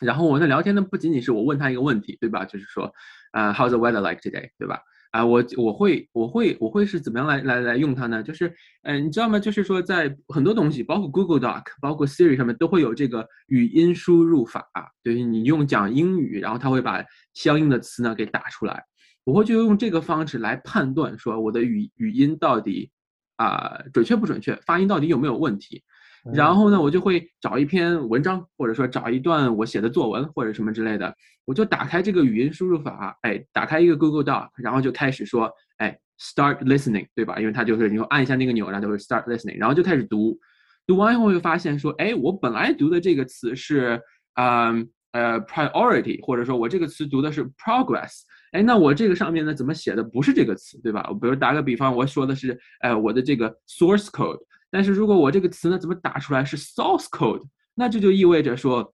[0.00, 2.44] 然后我的聊天呢不仅仅是我问他一个问题，对吧？
[2.44, 2.92] 就是说，
[3.32, 4.50] 呃，How's the weather like today？
[4.58, 4.80] 对吧？
[5.14, 8.20] 啊，我我会我会我会是怎么样来来来用它呢？
[8.20, 9.38] 就是，嗯，你知道吗？
[9.38, 14.68] 就是说，在很多东西，包括 Google Doc，包括 Siri 上面，都会有这个语音输入法，
[15.04, 17.00] 就是你用讲英语，然后它会把
[17.32, 18.82] 相应的词呢给打出来。
[19.22, 22.90] 我会就用这个方式来判断，说我的语语音到底
[23.36, 25.84] 啊准确不准确，发音到底有没有问题。
[26.32, 37.38] 然后呢，我就会找一篇文章，或者说找一段我写的作文或者什么之类的，我就打开这个语音输入法，哎，打开一个 Google Doc，然后就开始说，哎，Start listening，对吧？
[37.38, 40.38] 因为它就是你按一下那个钮，然后就会 Start listening，然后就开始读，
[40.86, 44.00] 读完以后会发现说，哎，我本来读的这个词是，
[44.36, 51.06] 嗯呃，priority，或者说我这个词读的是 progress，哎，那我这个上面呢怎么写的不是这个词，对吧？
[51.10, 54.38] 我比如打个比方，我说的是，哎，我的这个 source code。
[54.74, 57.40] 但是如果我这个词呢，怎么打出来是 source code，
[57.76, 58.92] 那这就意味着说，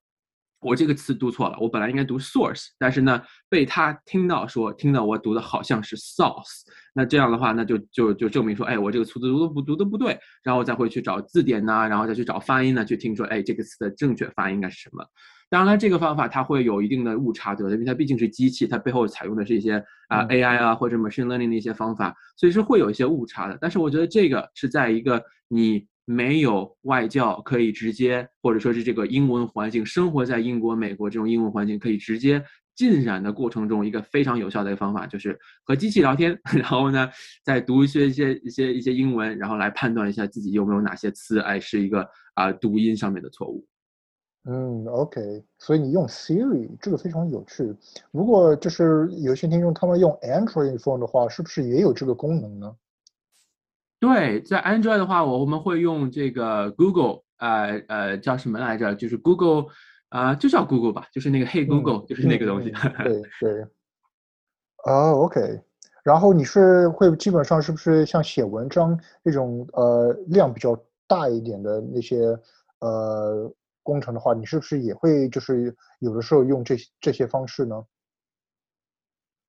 [0.60, 6.60] 我这个词读错了，我本来应该读 source，但是呢，被他听到说，听到我读的好像是 source，
[6.92, 15.02] 那这样的话，那就就就证明说，哎，我这个词读的不读的不对，然后再会去找字典呐，然后再去找发音呢，去听说，哎，这个词的正确发音应该是什么？
[15.50, 17.72] 当然了，这个方法它会有一定的误差，对吧？
[17.72, 23.58] 因为它毕竟是机器，它背后采用的是一些啊 AI 啊或者 machine learning 的一些方法，所以是会有一些误差的。
[23.60, 32.40] 但是我觉得这个是在一个你没有外教可以直接，或者说是这个英文环境，生活在英国、美国这种英文环境可以直接
[32.76, 37.08] 浸染的过程中，一个非常有效的一个方法，就是和机器聊天， 然后呢，
[37.44, 43.66] 再读一些一些一些一些英文，然后来判断一下自己有没有哪些词，哎，是一个啊读音上面的错误。
[44.44, 47.76] 嗯，OK，所以你用 Siri 这个非常有趣。
[48.10, 52.74] 如果就是有些听众他们用 Android phone 的话，是不是也有这个功能呢？
[53.98, 58.94] 对，在 Android 的话，我们会用这个 Google，呃呃，叫什么来着？
[58.94, 59.66] 就是 Google，
[60.08, 62.72] 啊，就叫 Google 吧，就是那个 Hey Google，就是那个东西。
[63.04, 63.66] 对对。
[64.86, 65.60] 哦，OK。
[66.02, 70.74] 然后你是会基本上是不是像写文章那种呃量比较
[71.06, 72.38] 大一点的那些
[72.78, 73.52] 呃？
[73.90, 77.74] 工程的话，你是不是也会就是有的时候用这这些方式呢？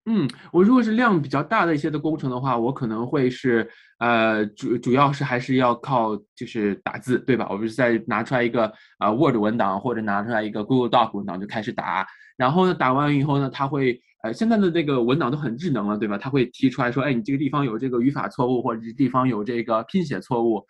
[0.05, 7.47] 嗯，我如果是量比较大的一些的工程的话，我可能会是呃主主要是还是要靠就是打字，对吧？
[7.51, 8.65] 我不是在拿出来一个
[8.97, 16.17] 啊 Word 文档或者拿出来一个 Google Doc 文档就开始打，然后呢打完以后呢，它会呃现在的那个文档都很智能了，对吧？
[16.17, 20.65] 它会提出来说，哎，你这个地方有这个语法错误，或者这地方有这个拼写错误。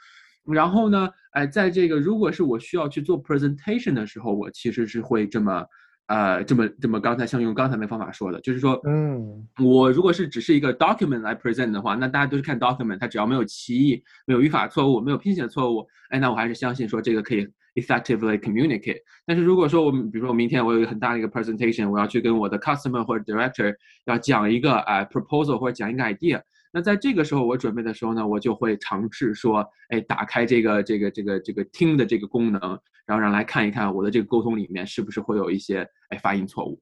[0.45, 5.65] 然后呢，哎，在这个如果是我需要去做 presentation 的时候，我其实是会这么，
[6.07, 18.97] 呃，这么这么刚才像用刚才那方法说的，就是说，嗯，我如果是只是一个 document 来 present 的话，那大家都是看 document，它只要没有歧义、没有语法错误、没有拼写错误，哎，那我还是相信说这个可以 effectively communicate。
[19.25, 23.73] 但是如果说我们，比如说我明天我有一个很大的一个 presentation，我要去跟我的 customer 或者 director
[24.05, 26.41] 要讲一个啊 proposal 或者讲一个 idea。
[26.71, 32.59] 那在这个时候，我准备的时候呢，我就会尝试说，哎，打开这个这个这个这个听的这个功能，
[33.05, 36.79] 然后让来看一看我的这个沟通里面是不是会有一些哎发音错误。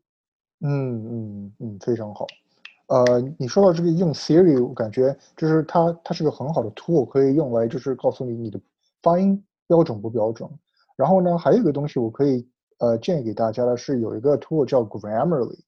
[0.62, 2.28] 嗯嗯嗯，非常好。
[2.88, 8.60] 呃，你说到这个用 Siri，我感觉就是它它是个很好的 tool，可以用来就是告诉你你的
[9.02, 10.50] 发音标准不标准。
[10.96, 12.48] 然后呢，还有一个东西我可以
[12.80, 15.60] 呃建议给大家的是有一个 tool 叫 Grammarly。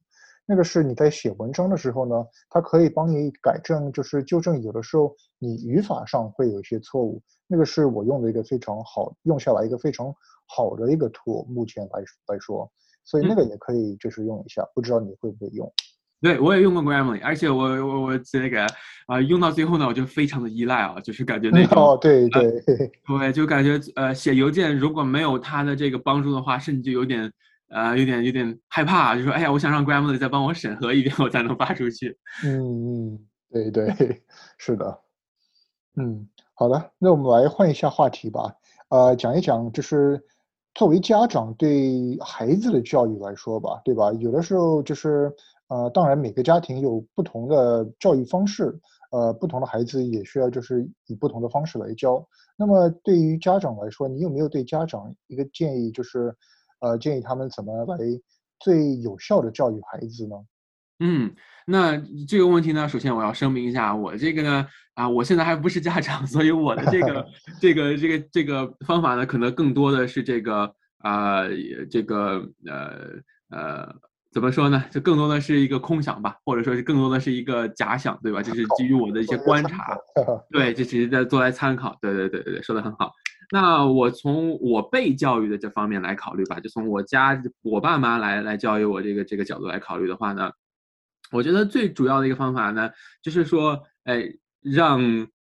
[0.51, 7.21] 那个是你在写文章的时候呢，它可以帮你改正，就是纠正有的时候你语法上会有一些错误。
[7.47, 10.13] 那个是我用的一个非常好用下来一个非常
[10.45, 12.69] 好的一个 tool，目前来来说，
[13.05, 14.61] 所以那个也可以就是用一下。
[14.75, 15.71] 不知道你会不会用？
[16.19, 18.65] 对我也用过 Grammarly，而且我我我这个
[19.07, 27.31] 啊用到最后呢，我就非常的依赖啊，就是感觉那种哦对对对，就感觉呃写邮件如果没有它的这个帮助的话，甚至就有点。
[27.73, 32.17] 呃，有点有点害怕，就说，哎呀，我想让 Grammarly 再帮我审核一遍，我才能发出去。
[32.43, 33.87] 嗯嗯，对对，
[34.57, 34.99] 是的。
[35.95, 38.53] 嗯，好的，那我们来换一下话题吧。
[38.89, 40.21] 呃，讲一讲，就是
[40.73, 44.11] 作为家长对孩子的教育来说吧，对吧？
[44.13, 45.31] 有的时候就是，
[45.67, 48.77] 呃，当然每个家庭有不同的教育方式，
[49.11, 52.25] 呃，不同的孩子也需要就是以不同的方式来教。
[52.57, 56.33] 那么对于家长来说，你有没有对家长一个建议，就是，
[56.81, 57.97] 呃，建议他们怎么来
[58.59, 60.35] 最有效的教育孩子呢？
[60.99, 61.33] 嗯，
[61.65, 67.25] 那这个问题呢，首先我要声明一下，我这个呢，啊，我现在还不是家长， 所以我的这个
[67.59, 71.43] 这个这个这个方法呢，可能更多的是这个啊，
[71.89, 73.09] 这个呃
[73.49, 73.95] 呃，
[74.31, 74.83] 怎么说呢？
[74.91, 78.43] 就更多的是一个空想吧，或者说是更多的是一个假想，对吧？
[78.43, 79.97] 就是基于我的一些观察，
[80.51, 81.97] 对，这只是在做来参考。
[81.99, 83.11] 对对对对对，说的很好。
[83.51, 90.51] 那我从我被教育的这方面来考虑吧，就从我家我爸妈来来教育我这个这个角度来考虑的话呢。
[91.31, 92.89] 我觉得最主要的一个方法呢，
[93.21, 94.25] 就是说，哎，
[94.61, 94.99] 让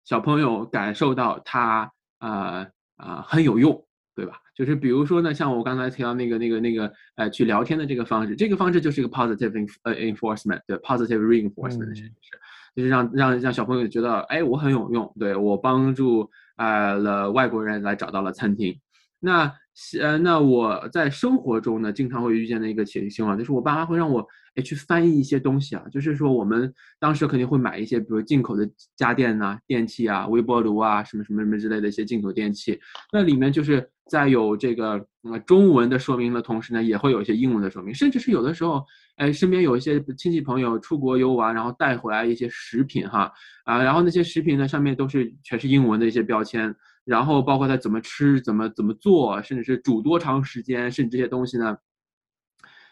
[0.04, 1.88] 小朋友感受到他
[2.18, 2.66] 啊
[2.96, 4.40] 啊很有用，对吧？
[4.56, 12.12] 就是比如说呢，像我刚才提到那个那个那个，呃，去聊天的这个方式，这个方式就是一个 positive 呃 enforcement，对，positive reinforcement 是是，
[12.74, 18.80] 就是让让让小朋友觉得，哎，我很有用，对我帮助啊了外国人来找到了餐厅。
[19.20, 19.52] 那
[20.00, 32.78] 呃，那我在生活中呢，经常会遇见的一个情形啊，就是我爸妈会让我哎去翻译一些东西啊，就是说我们当时肯定会买一些，比如进口的家电呐、电器啊、微波炉啊，什么什么什么之类的一些进口电器，
[33.12, 38.82] 那里面就是在有这个呃中文的说明的同时呢，也会有一些英文的说明，甚至是有的时候，
[39.16, 43.30] 哎，身边有一些亲戚朋友出国游玩，然后带回来一些食品哈
[43.64, 46.74] 啊，然后那些食品呢上面都是全是英文的一些标签。
[47.06, 51.74] 然后包括它怎么吃、怎么怎么做，甚至是煮多长时间，甚至这些东西呢，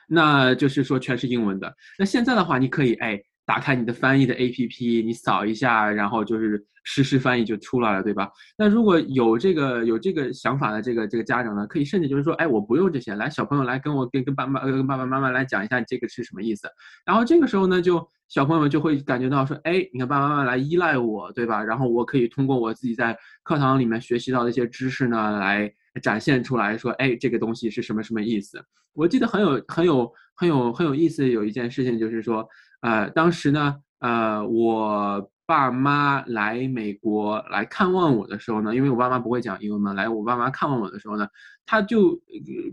[0.09, 1.77] 那就是说全是英文的。
[1.99, 3.23] 那现在的话，你可以哎。
[3.47, 8.31] 打开你的翻译的 APP，你扫一下，然后就是实时翻译就出来了，对吧？
[8.57, 16.69] 那如果有这个有这个想法的这个这个家长呢，可以甚至就是说，哎，我不用这些，来小朋友来跟我跟跟爸妈跟爸爸妈妈来讲一下这个是什么意思。
[17.05, 21.63] 然后这个时候呢，就小朋友就会感觉到说，哎，你看爸爸妈妈来依赖我，对吧？
[21.65, 28.63] 然后我可以通过我自己在课堂里面学习到的一些知识呢，来展现出来说，哎，这个东西是什么什么意思？
[28.93, 32.47] 我记得很有很有很有很有意思，有一件事情就是说。
[32.81, 41.29] 呃，当时呢，呃，我爸妈来美国来看望我的时候呢，因为我爸妈不会讲英文嘛，来我爸妈看望我的时候呢，
[41.67, 42.19] 他就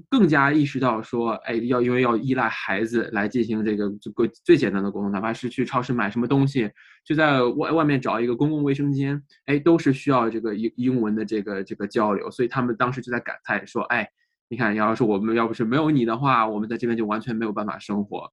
[0.10, 6.70] 更加意识到说，哎，要因为要依赖孩子来进行这个这个最简单的沟通，哪怕是去超市买什么东西，
[7.04, 14.10] 就在外外面找一个公共卫生间，哎，都是需要这个英英文的这个这个交流，所以他们当时就在感叹说，哎，
[14.48, 18.32] 你看，要是我们要不是没有你的话，我们在这边就完全没有办法生活。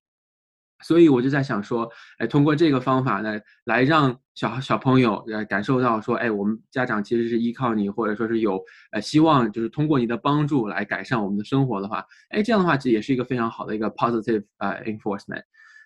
[0.82, 8.62] 所以我就在想说，哎，通过这个方法呢，来让小小朋友呃感受到说，哎，我们家长其实是依靠你，或者说是有
[8.92, 15.42] 呃希望，就是通过你的帮助来改善我们的生活的话，哎，这样的话其实也是一个非常好的一个 positive 呃 enforcement，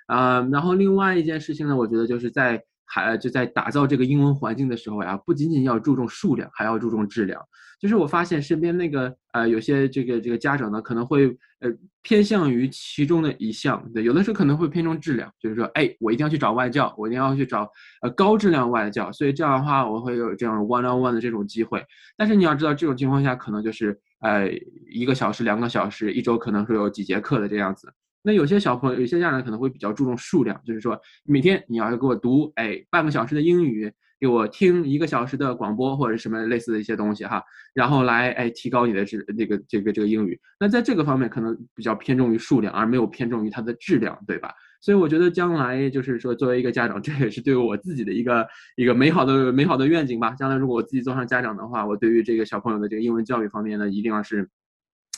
[0.06, 2.62] 啊，然后另外一件事情呢，我觉得就是在。
[2.94, 7.40] 还就在打造这个英文环境的时候呀，不仅仅要注重数量，还要注重质量。
[7.80, 11.26] 就是我发现身边那个呃，有些这个这个家长呢，可能会
[11.60, 11.70] 呃
[12.02, 17.68] 偏向于其中的一项，对，有的时候可能会偏重质量，就是说，哎，我一定要去找外教，我一定要去找
[18.02, 21.82] 呃高质量外教，所以这样的话，我会有这样 one on one 的这种机会。
[22.16, 24.48] 但是你要知道，这种情况下可能就是呃
[24.90, 27.90] 一个小时、两个小时，一周可能会有几节课的这样子。
[28.22, 37.42] 那有些小朋友，有些家长可能会比较注重数量，就是说每天你要给我读，哎，半个小时的英语，给我听一个小时的广播或者什么类似的一些东西哈，
[37.74, 40.40] 然后来哎提高你的这这个这个这个英语。
[40.60, 44.52] 那在这个方面可能比较偏重于数量，而没有偏重于它的质量，对吧？
[44.80, 50.30] 所以我觉得将来就是说，作为一个家长，这也是对我自己的一个一个美好的美好的愿景吧。
[50.38, 54.48] 将来如果我自己做上家长的话，我对于这个小朋友的这个英文教育方面呢，一定要是。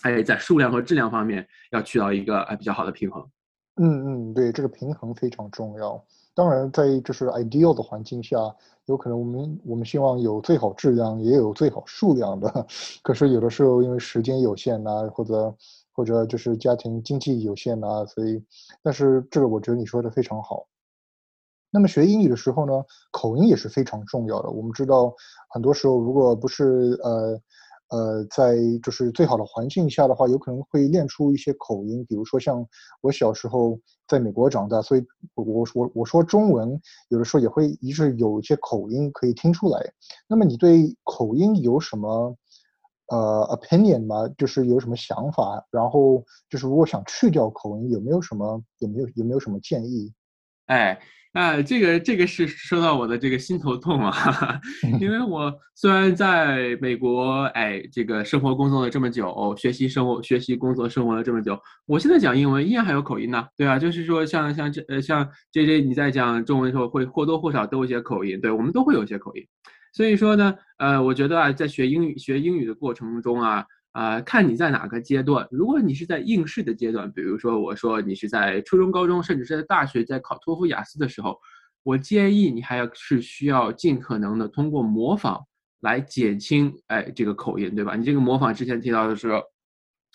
[0.05, 3.27] 哎，在数量和质量方面要取到一个哎比较好的平衡。
[3.77, 6.03] 嗯嗯，对，这个平衡非常重要。
[6.35, 8.37] 当然，在就是 ideal 的环境下，
[8.85, 12.67] 有可能我们我们希望有最好质量，也有最好数量的。
[13.03, 15.57] 可是有的时候因为时间有限呐，或者
[15.93, 18.45] 或者就是家庭经济有限呐，所以，
[18.83, 20.67] 但是这个我觉得你说的非常好。
[21.71, 22.73] 那么学英语的时候呢，
[23.11, 24.51] 口音也是非常重要的。
[24.51, 25.15] 我们知道，
[25.49, 27.41] 很多时候如果不是呃。
[27.95, 32.05] 呃，在就是最好的环境下的话，有可能会练出一些口音。
[32.09, 32.67] 比如说像
[33.01, 33.79] 我小时候
[34.09, 36.81] 在美国长大，所以我我我说中文
[37.11, 39.79] 有的时候也会一直有一些口音可以听出来。
[40.27, 42.37] 那么你对口音有什么
[43.13, 44.29] 呃 opinion 吗？
[44.37, 45.65] 就是有什么想法？
[45.71, 50.13] 然后就是如果想去掉口音，有没有什么有没有有没有什么建议？
[50.67, 50.99] 哎，
[51.33, 54.59] 啊，这个这个是说到我的这个心头痛啊，
[55.01, 69.47] 因为我虽然在美国，哎，这个生活工作了这么久，学习生活、学习工作生活了这么久，我现在讲英文依然还有口音呢，对啊，就是说像像这呃像 J J 你在讲中文的时候会或多或少都有些口音，对我们都会有一些口音，
[69.93, 73.67] 所以说呢，呃，我觉得啊，在学英语学英语的过程中啊。
[73.95, 75.47] 啊，看你在哪个阶段。
[75.53, 81.39] 如果你是在应试的阶段，比如说我说你是在初中、高中，甚至是在大学，在考托福、雅思的时候，
[81.85, 85.41] 我建议你还要是需要尽可能的通过模仿
[85.81, 87.95] 来减轻哎这个口音，对吧？
[87.95, 89.41] 你这个模仿之前提到的时候，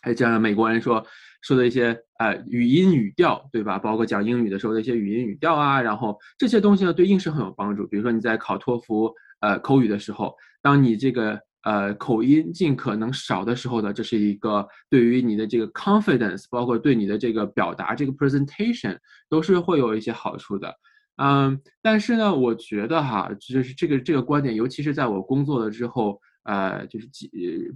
[0.02, 1.02] 还讲美国人说
[1.42, 3.80] 说的一些呃语音语调，对吧？
[3.80, 7.88] 包括讲英语的时候的一些语音语调啊，然后这些东西呢对应试很有帮助。
[7.88, 9.10] 比如说你在考托福
[9.40, 11.42] 呃口语的时候，当你这个。
[11.70, 18.97] 呃，口音尽可能少的时候呢，这是一个对于你的这个 confidence，包括对你的这个表达这个 presentation
[19.30, 20.74] 都是会有一些好处的。
[21.17, 27.30] 嗯，但是呢，我觉得哈，就是这个这个观点，尤其是在我工作了之后，呃，就是几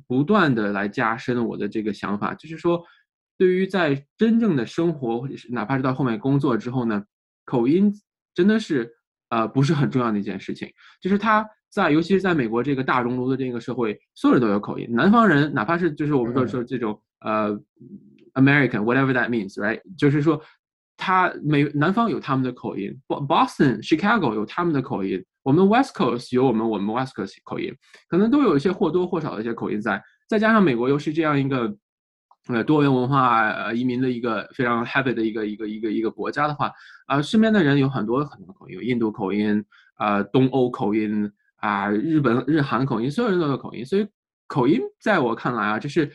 [0.07, 2.83] 不断的来加深我的这个想法，就是说，
[3.37, 7.03] 对于在真正的生活或者是哪怕是到后面工作之后呢，
[7.45, 7.93] 口音
[8.33, 8.91] 真的是
[9.29, 10.67] 呃不是很重要的一件事情，
[10.99, 11.47] 就是它。
[11.74, 14.88] 在，尤其是在美国这个大熔炉的这个社会，所有人都有口音。
[14.91, 17.51] 南方人，哪怕是就是我们说说这种呃
[18.36, 19.82] ，American whatever that means，right？
[19.97, 20.39] 就是说，
[20.97, 27.76] 他美南方有他们的口音，Boston、Chicago 有他们的口音，我们 West Coast 有我们我们 West Coast 口音，
[28.07, 29.99] 可能都有一些或多或少的一些口音在。
[30.30, 31.76] 再加上美国又是这样一个
[32.49, 36.71] 呃多元文化呃移民的一个非常 happy 的一个一个一个一个国家的话，
[37.07, 39.65] 啊，身边的人有很多很多口音，有印度口音，
[39.95, 41.32] 啊，东欧口音。
[41.64, 44.05] 啊，日本日韩口音，所有人都有口音，所以
[44.47, 46.11] 口音在我看来啊，这是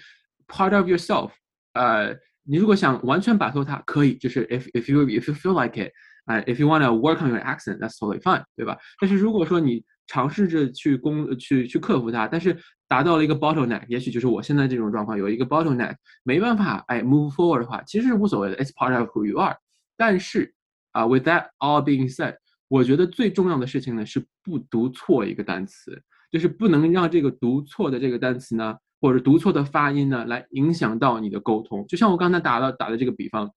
[0.46, 1.30] part of yourself。
[1.72, 5.90] 呃，你如果想完全摆脱它，可以，就是 if if you if you feel like it，
[6.26, 8.76] 啊，if you want to work on your accent，that's totally fine，对吧？
[9.00, 12.54] 但是如果说你尝试着去攻去去克服它，但是
[12.86, 15.94] 达到了一个 bottleneck，也许就是我现在这种状况有一个 bottleneck，
[16.24, 19.56] 没办法，哎，move forward 的话，其实是无所谓的，it's part of who you are。
[19.96, 20.52] 但是
[20.92, 22.36] 啊，with that all being said。
[22.68, 26.00] 我觉得最重要的事情呢是不读错一个单词，
[26.30, 31.86] 就是不能让这个读错的这个单词呢，或者读错的发音呢，来影响到你的沟通。
[31.86, 33.50] 就像我刚才打了打的这个比方，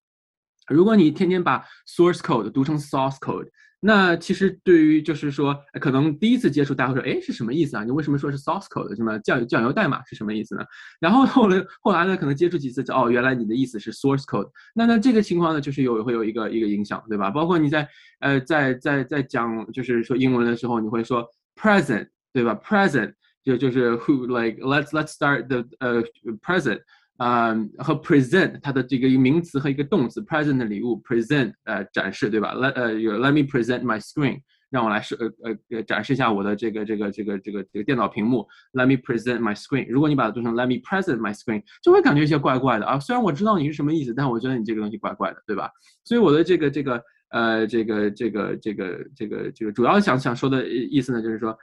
[0.67, 3.49] 如果你天天把 source code 读成 source code。
[3.83, 7.83] 那其实对于就是说，可能第一次接触，大家会说，哎，是什么意思啊？
[7.83, 10.63] 你为什么说是 source code 什么酱酱油代码是什么意思呢？
[10.99, 14.47] 然后后来后来呢，可能接触几次，哦，原来你的意思是 source code。
[14.75, 17.31] 那那这个情况呢，就是有会有一个一个影响，对吧？
[17.31, 23.13] 包括你在呃在在在讲就是说英文的时候，你会说 present，对吧？present
[23.43, 26.03] 就就是 who like let's let's start the 呃
[26.43, 26.81] present。
[27.23, 34.39] 嗯，和 present 它的这个一个名词和一个动词，present 的礼物，present 呃展示对吧？Let 呃，Let me present my screen，
[34.71, 38.47] 让我来示呃呃展示一下我的这个这个这个这个这个电脑屏幕。
[38.73, 39.85] Let me present my screen。
[39.87, 42.99] 如果你把它读成 Let me present my screen，就会感觉一些怪怪的啊。
[42.99, 45.69] 虽然我知道你是什么意思，但我觉得你这个东西怪怪的，对吧？
[46.03, 51.55] 所以我的这个这个呃这个这个这个这个这个主要想想说的意思呢，就是说。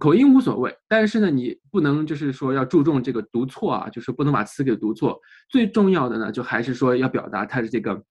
[0.00, 5.20] 口音无所谓，但是呢，你不能就是说要注重这个读错啊，就是不能把词给读错。
[5.50, 8.02] 最重要的呢，就还是说要表达它的这个，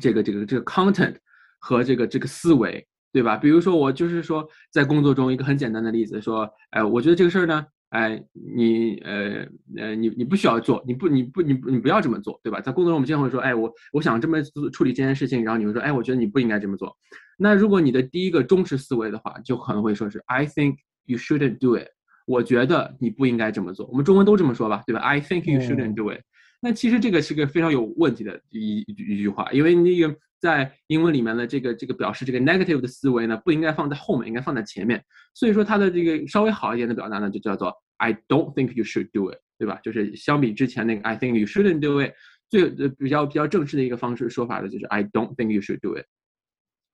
[0.00, 1.14] 这个这个这个 content
[1.60, 3.36] 和这个这个思维，对吧？
[3.36, 9.46] 比如说我就是说在工作中一个很简单的例子，说，哎，我觉得这个事儿呢，哎，你呃
[9.76, 12.62] 呃，你你不需要做，你不你不你你不要这么做，对吧？
[12.62, 14.42] 在工作中我们经常会说，哎，我我想这么
[14.72, 16.96] 处理这件事情，然后你会说，哎，我觉得你不应该这么做。
[17.36, 20.76] 那如果你的第一个忠实思维的话，就可能会说是 I think。
[21.06, 21.88] You shouldn't do it。
[22.26, 23.86] 我觉得你不应该这么做。
[23.86, 26.20] 我们中文都这么说吧，对吧？I think you shouldn't do it。
[26.60, 35.02] 那其实这个是个非常有问题的一一句话，因为那个在英文里面的这个这个表示这个 negative 的思维呢，不应该放在后面，应该放在前面。
[35.34, 39.80] 所以说它的这个稍微好一点的表达呢，就叫做 I don't think you should do it，对吧？
[39.82, 42.12] 就是相比之前那个 I think you shouldn't do it，
[42.48, 46.04] 最呃比较比较正式的一个方式说法的就是 I don't think you should do it。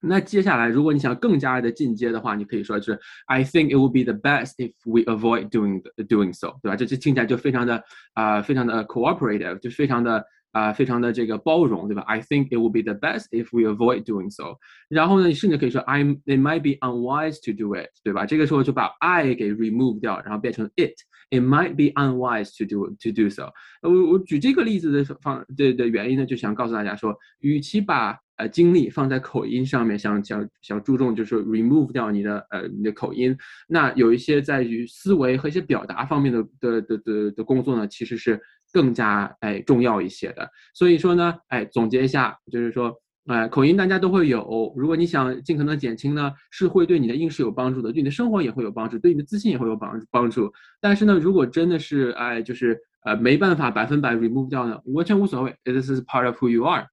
[0.03, 6.75] 那接下来，如果你想更加的进阶的话，你可以说是 I think it would be the best if we avoid doing doing so，对吧？
[6.75, 12.01] 这这听起来就非常的啊，非常的 cooperative，就非常的啊，非常的这个包容，对吧？
[12.01, 14.57] I think it would be the best if we avoid doing so。
[14.89, 18.25] 然后呢，你甚至可以说 I'm it might be unwise to do it，对吧？
[18.25, 23.53] 这个时候就把 I 给 remove 掉，然后变成 it。It might be unwise to do to do so。
[23.83, 38.40] 我我举这个例子的方的的原因呢，就想告诉大家说，与其把 呃，精力放在口音上面，想想想注重就是 remove 掉你的呃你的口音，那有一些在于思维和一些表达方面的的的的的工作呢，其实是
[38.72, 40.48] 更加哎重要一些的。
[40.74, 42.94] 所以说呢，哎总结一下，就是说
[43.26, 44.72] 哎，口音大家都会有。
[44.76, 50.52] 如果你想尽可能减轻呢，是会对你的应试有帮助的，对你的生活也会有帮助，对你的自信也会有帮帮助。
[50.80, 56.86] 但是呢，如果真的是哎，就是呃没办法百分百 remove 掉呢，完全无所谓，this is part of who you are。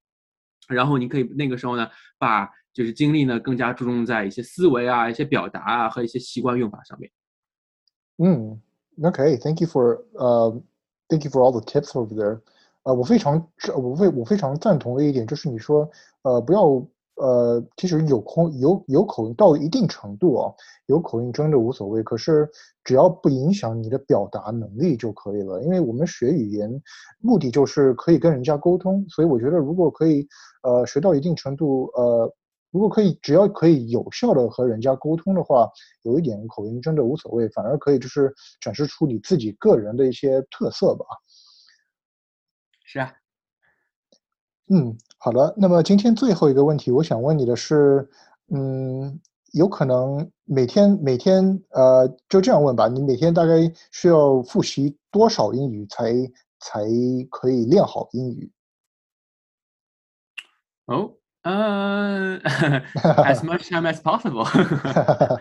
[0.68, 1.88] 然后你可以那个时候呢，
[2.18, 7.10] 把就是精力呢更加注重在一些思维啊、一些表达啊和一些习惯用法上面。
[8.18, 8.60] 嗯
[9.02, 10.62] ，OK，Thank you for 呃
[11.08, 12.40] ，Thank you for all the tips over there。
[12.84, 15.90] 呃，我非常我非我非常赞同的一点就是你说，
[16.22, 16.86] 呃，不要
[17.16, 20.52] 呃，其实有口有有口音到一定程度啊，
[20.86, 22.02] 有口音真的无所谓。
[22.02, 22.48] 可是
[22.82, 25.62] 只要不影响你的表达能力就可以了。
[25.62, 26.82] 因为我们学语言
[27.20, 30.26] 目的就是可以跟人家沟通，所以我觉得如果可以
[30.62, 32.34] 呃学到一定程度，呃，
[32.70, 35.70] 如果可以只要可以有效的和人家沟通的话，
[36.02, 41.04] 有一点口音真的无所谓，反而可以就是展示出你自己个人的一些特色吧。
[42.84, 43.12] 是啊，
[44.68, 45.54] 嗯，好的。
[45.58, 48.08] 那么今天最后一个问题，我想问你的是，
[48.48, 49.20] 嗯，
[49.52, 56.14] 有可能每天每天呃，就这样问吧，你每天大概需要复习多少英语才
[56.60, 56.82] 才
[57.30, 58.50] 可以练好英语？
[60.86, 61.14] 哦。
[61.44, 62.40] 呃，
[63.24, 64.44] as much time as possible。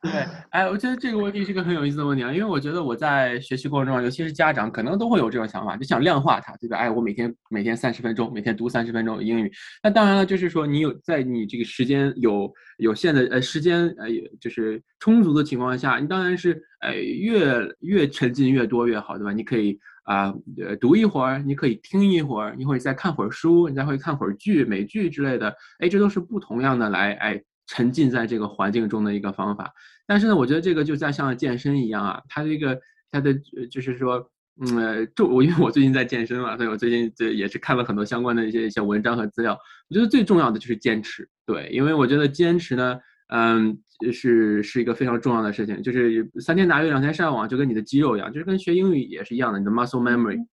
[0.00, 0.10] 对，
[0.50, 6.76] 哎，我觉得这个问题是个很有意思的问题啊，因为我觉得我在学习过程中，尤其是家长，可能都会有这种想法，就想量化它，对吧？
[6.76, 9.50] 哎，我每天每天三十分钟，每天读三十分钟英语。
[9.82, 14.06] 那当然了，就是说你有在你这个时间有有限的呃时间呃
[14.40, 19.32] 就是充足的情况下，你当然是哎越越沉浸越多越好，对吧？
[19.32, 19.80] 你可以。
[20.04, 20.34] 啊，
[20.80, 29.72] 读一会儿，你可以听一会儿，你会儿再看会儿书，你再会看会儿剧、美剧之类的，哎，这都是不同样的来，哎，沉浸在这个环境中的一个方法。
[30.06, 32.78] 但是呢，我觉得这个就在像健身一样啊，它这个
[33.10, 33.34] 它的
[33.70, 34.30] 就是说，
[34.60, 39.58] 嗯，重我因为我最近在健身嘛，所以我最近这也是看了很多相关的一些一些文章和资料。
[39.88, 42.98] 我觉得最重要的就是坚持，对，因为我觉得坚持呢。
[43.28, 43.78] 嗯，
[44.12, 50.44] 是是一个非常重要的事情，就是三天打鱼两天晒网，就跟你的肌肉一样，就是跟学英语也是一样的，你的 muscle memory，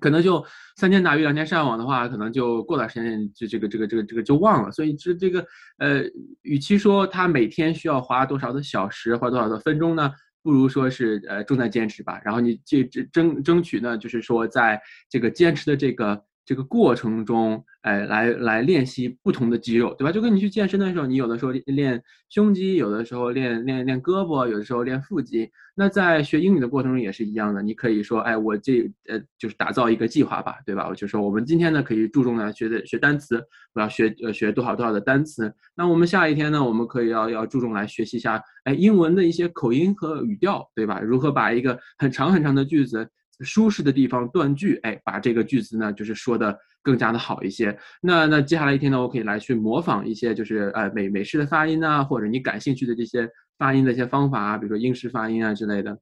[0.00, 0.44] 可能就
[0.76, 4.70] 三天打鱼两天晒网的话，可能就过段时间就这个这个这个这个就忘了。
[4.70, 5.44] 所以这这个
[5.78, 6.02] 呃，
[6.42, 12.20] 与其说他每天需要花多少的小时，花多少的分钟呢，不如说是呃重在坚持吧。
[12.24, 16.22] 然后你这这争争取呢，就是说在这个坚持的这个。
[16.44, 20.10] 这个过程中，哎，来来练习不同的肌肉，对吧？
[20.10, 25.48] 就跟你去健身的时候，你有的时候练胸肌，有的时候练练练胳膊，有的时候练腹肌。
[25.76, 30.88] 那在学英语的过程中也是一样的，你可以说，哎，我这呃就是打造一个计划吧，对吧？
[30.88, 33.40] 我就说我们今天呢可以注重呢学的学单词，
[33.72, 35.52] 我要学呃学多少多少的单词。
[35.74, 41.00] 那我们下一天呢，我们可以要要注重来学习一下，哎，英文的一些口音和语调，对吧？
[41.00, 43.08] 如何把一个很长很长的句子。
[43.40, 47.76] 舒适的地方断句，哎，把这个句子呢，就是说的更加的好一些。
[48.00, 55.98] 那那接下来一天呢，我可以来去模仿一些，就是呃美美式的发音啊，或者你感兴趣的这些发音的一些方法啊，比如说英式发音啊之类的。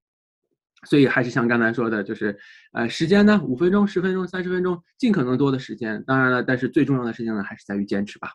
[0.85, 2.39] 所以还是像刚才说的，就是
[2.73, 6.03] 呃时间呢，五分钟、十分钟、三十分钟，尽可能多的时间。
[6.07, 8.31] 当然了，但是最重要的事情呢，还是在于坚持吧。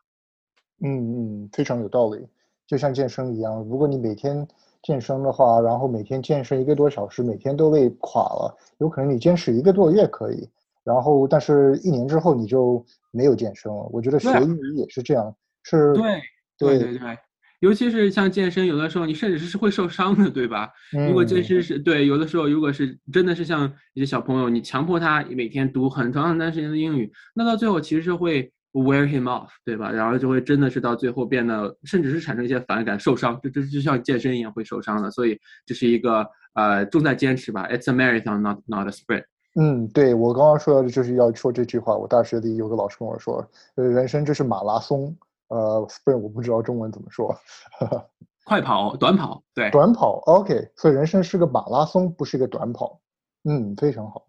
[0.83, 2.25] 嗯嗯，非常有道理。
[2.67, 4.47] 就像健身一样，如果你每天。
[4.83, 8.55] 健身的话，然后每天健身一个多小时，每天都累垮了。
[8.79, 10.47] 有可能你坚持一个多月可以，
[10.83, 13.89] 然后但是一年之后你就没有健身了。
[13.91, 15.93] 我觉得学英语也是这样，是。
[15.93, 16.21] 对
[16.57, 17.17] 对对对，
[17.61, 20.71] 尤其是像健身，有的时候你甚至是会受伤的，对吧？
[21.07, 28.51] 如果健身是对，有的时候如果是真的是像一些小朋友，你强迫他每天读很长很长时间的英语，那到最后其实是会。
[28.73, 29.91] Wear him off，对吧？
[29.91, 35.09] 然后就会真的是到最后变得，甚至是产生一些反感、受伤，这这就像健身一样会受伤的。
[35.11, 37.67] 所以这是一个呃重在坚持吧。
[37.69, 39.25] It's a marathon, not not a sprint。
[39.55, 41.95] 嗯，对我刚刚说的就是要说这句话。
[41.95, 45.15] 我大学里有个老师跟我说，呃，人生就是马拉松，
[45.49, 47.35] 呃，sprint 我不知道中文怎么说。
[48.45, 50.19] 快跑、短跑，对，短跑。
[50.25, 52.99] OK，所以人生是个马拉松，不是一个短跑。
[53.43, 54.25] 嗯，非常好。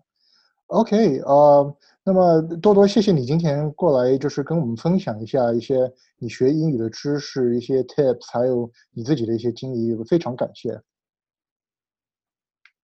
[0.67, 1.77] OK，呃。
[2.07, 10.79] 那么多多，谢谢你今天过来，就是跟我们分享一下一些你学英语的知识、一些 tips，还有你自己的一些经历，非常感谢。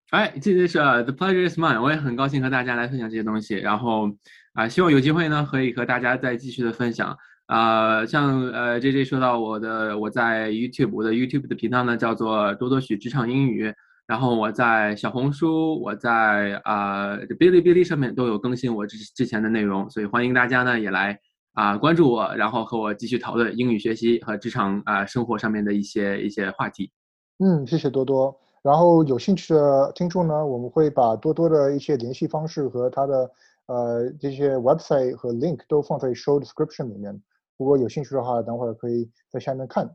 [0.08, 3.56] 哎，这就是 The pleasure is mine，我也很高兴和大家来分享这些东西。
[3.56, 4.10] 然后
[4.54, 7.14] 啊，希望有机会呢，可以和大家再继续的分享。
[7.44, 13.74] 啊，像呃 J J 说到我的，我在 YouTube，我的 YouTube 的频道呢叫做多多许职场英语。
[14.10, 21.16] 然后我在小红书，我在啊哔哩哔哩上面都有更新我之之前的内容，所以欢迎大家呢也来
[21.52, 26.90] 啊关注我，然后和我继续讨论英语学习和职场啊生活上面的一些一些话题。
[27.38, 28.36] 嗯，谢谢多多。
[28.62, 33.30] 然后有兴趣的听众呢，我们会把多多的一些联系方式和他的
[33.66, 37.16] 呃这些 website 和 link 都放在 show description 里面。
[37.58, 39.88] 如果有兴趣的话，等会儿可以在下面看。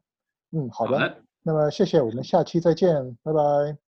[0.53, 0.97] 嗯，好的。
[0.97, 3.84] 好的那么谢谢，我们下期再见，拜拜。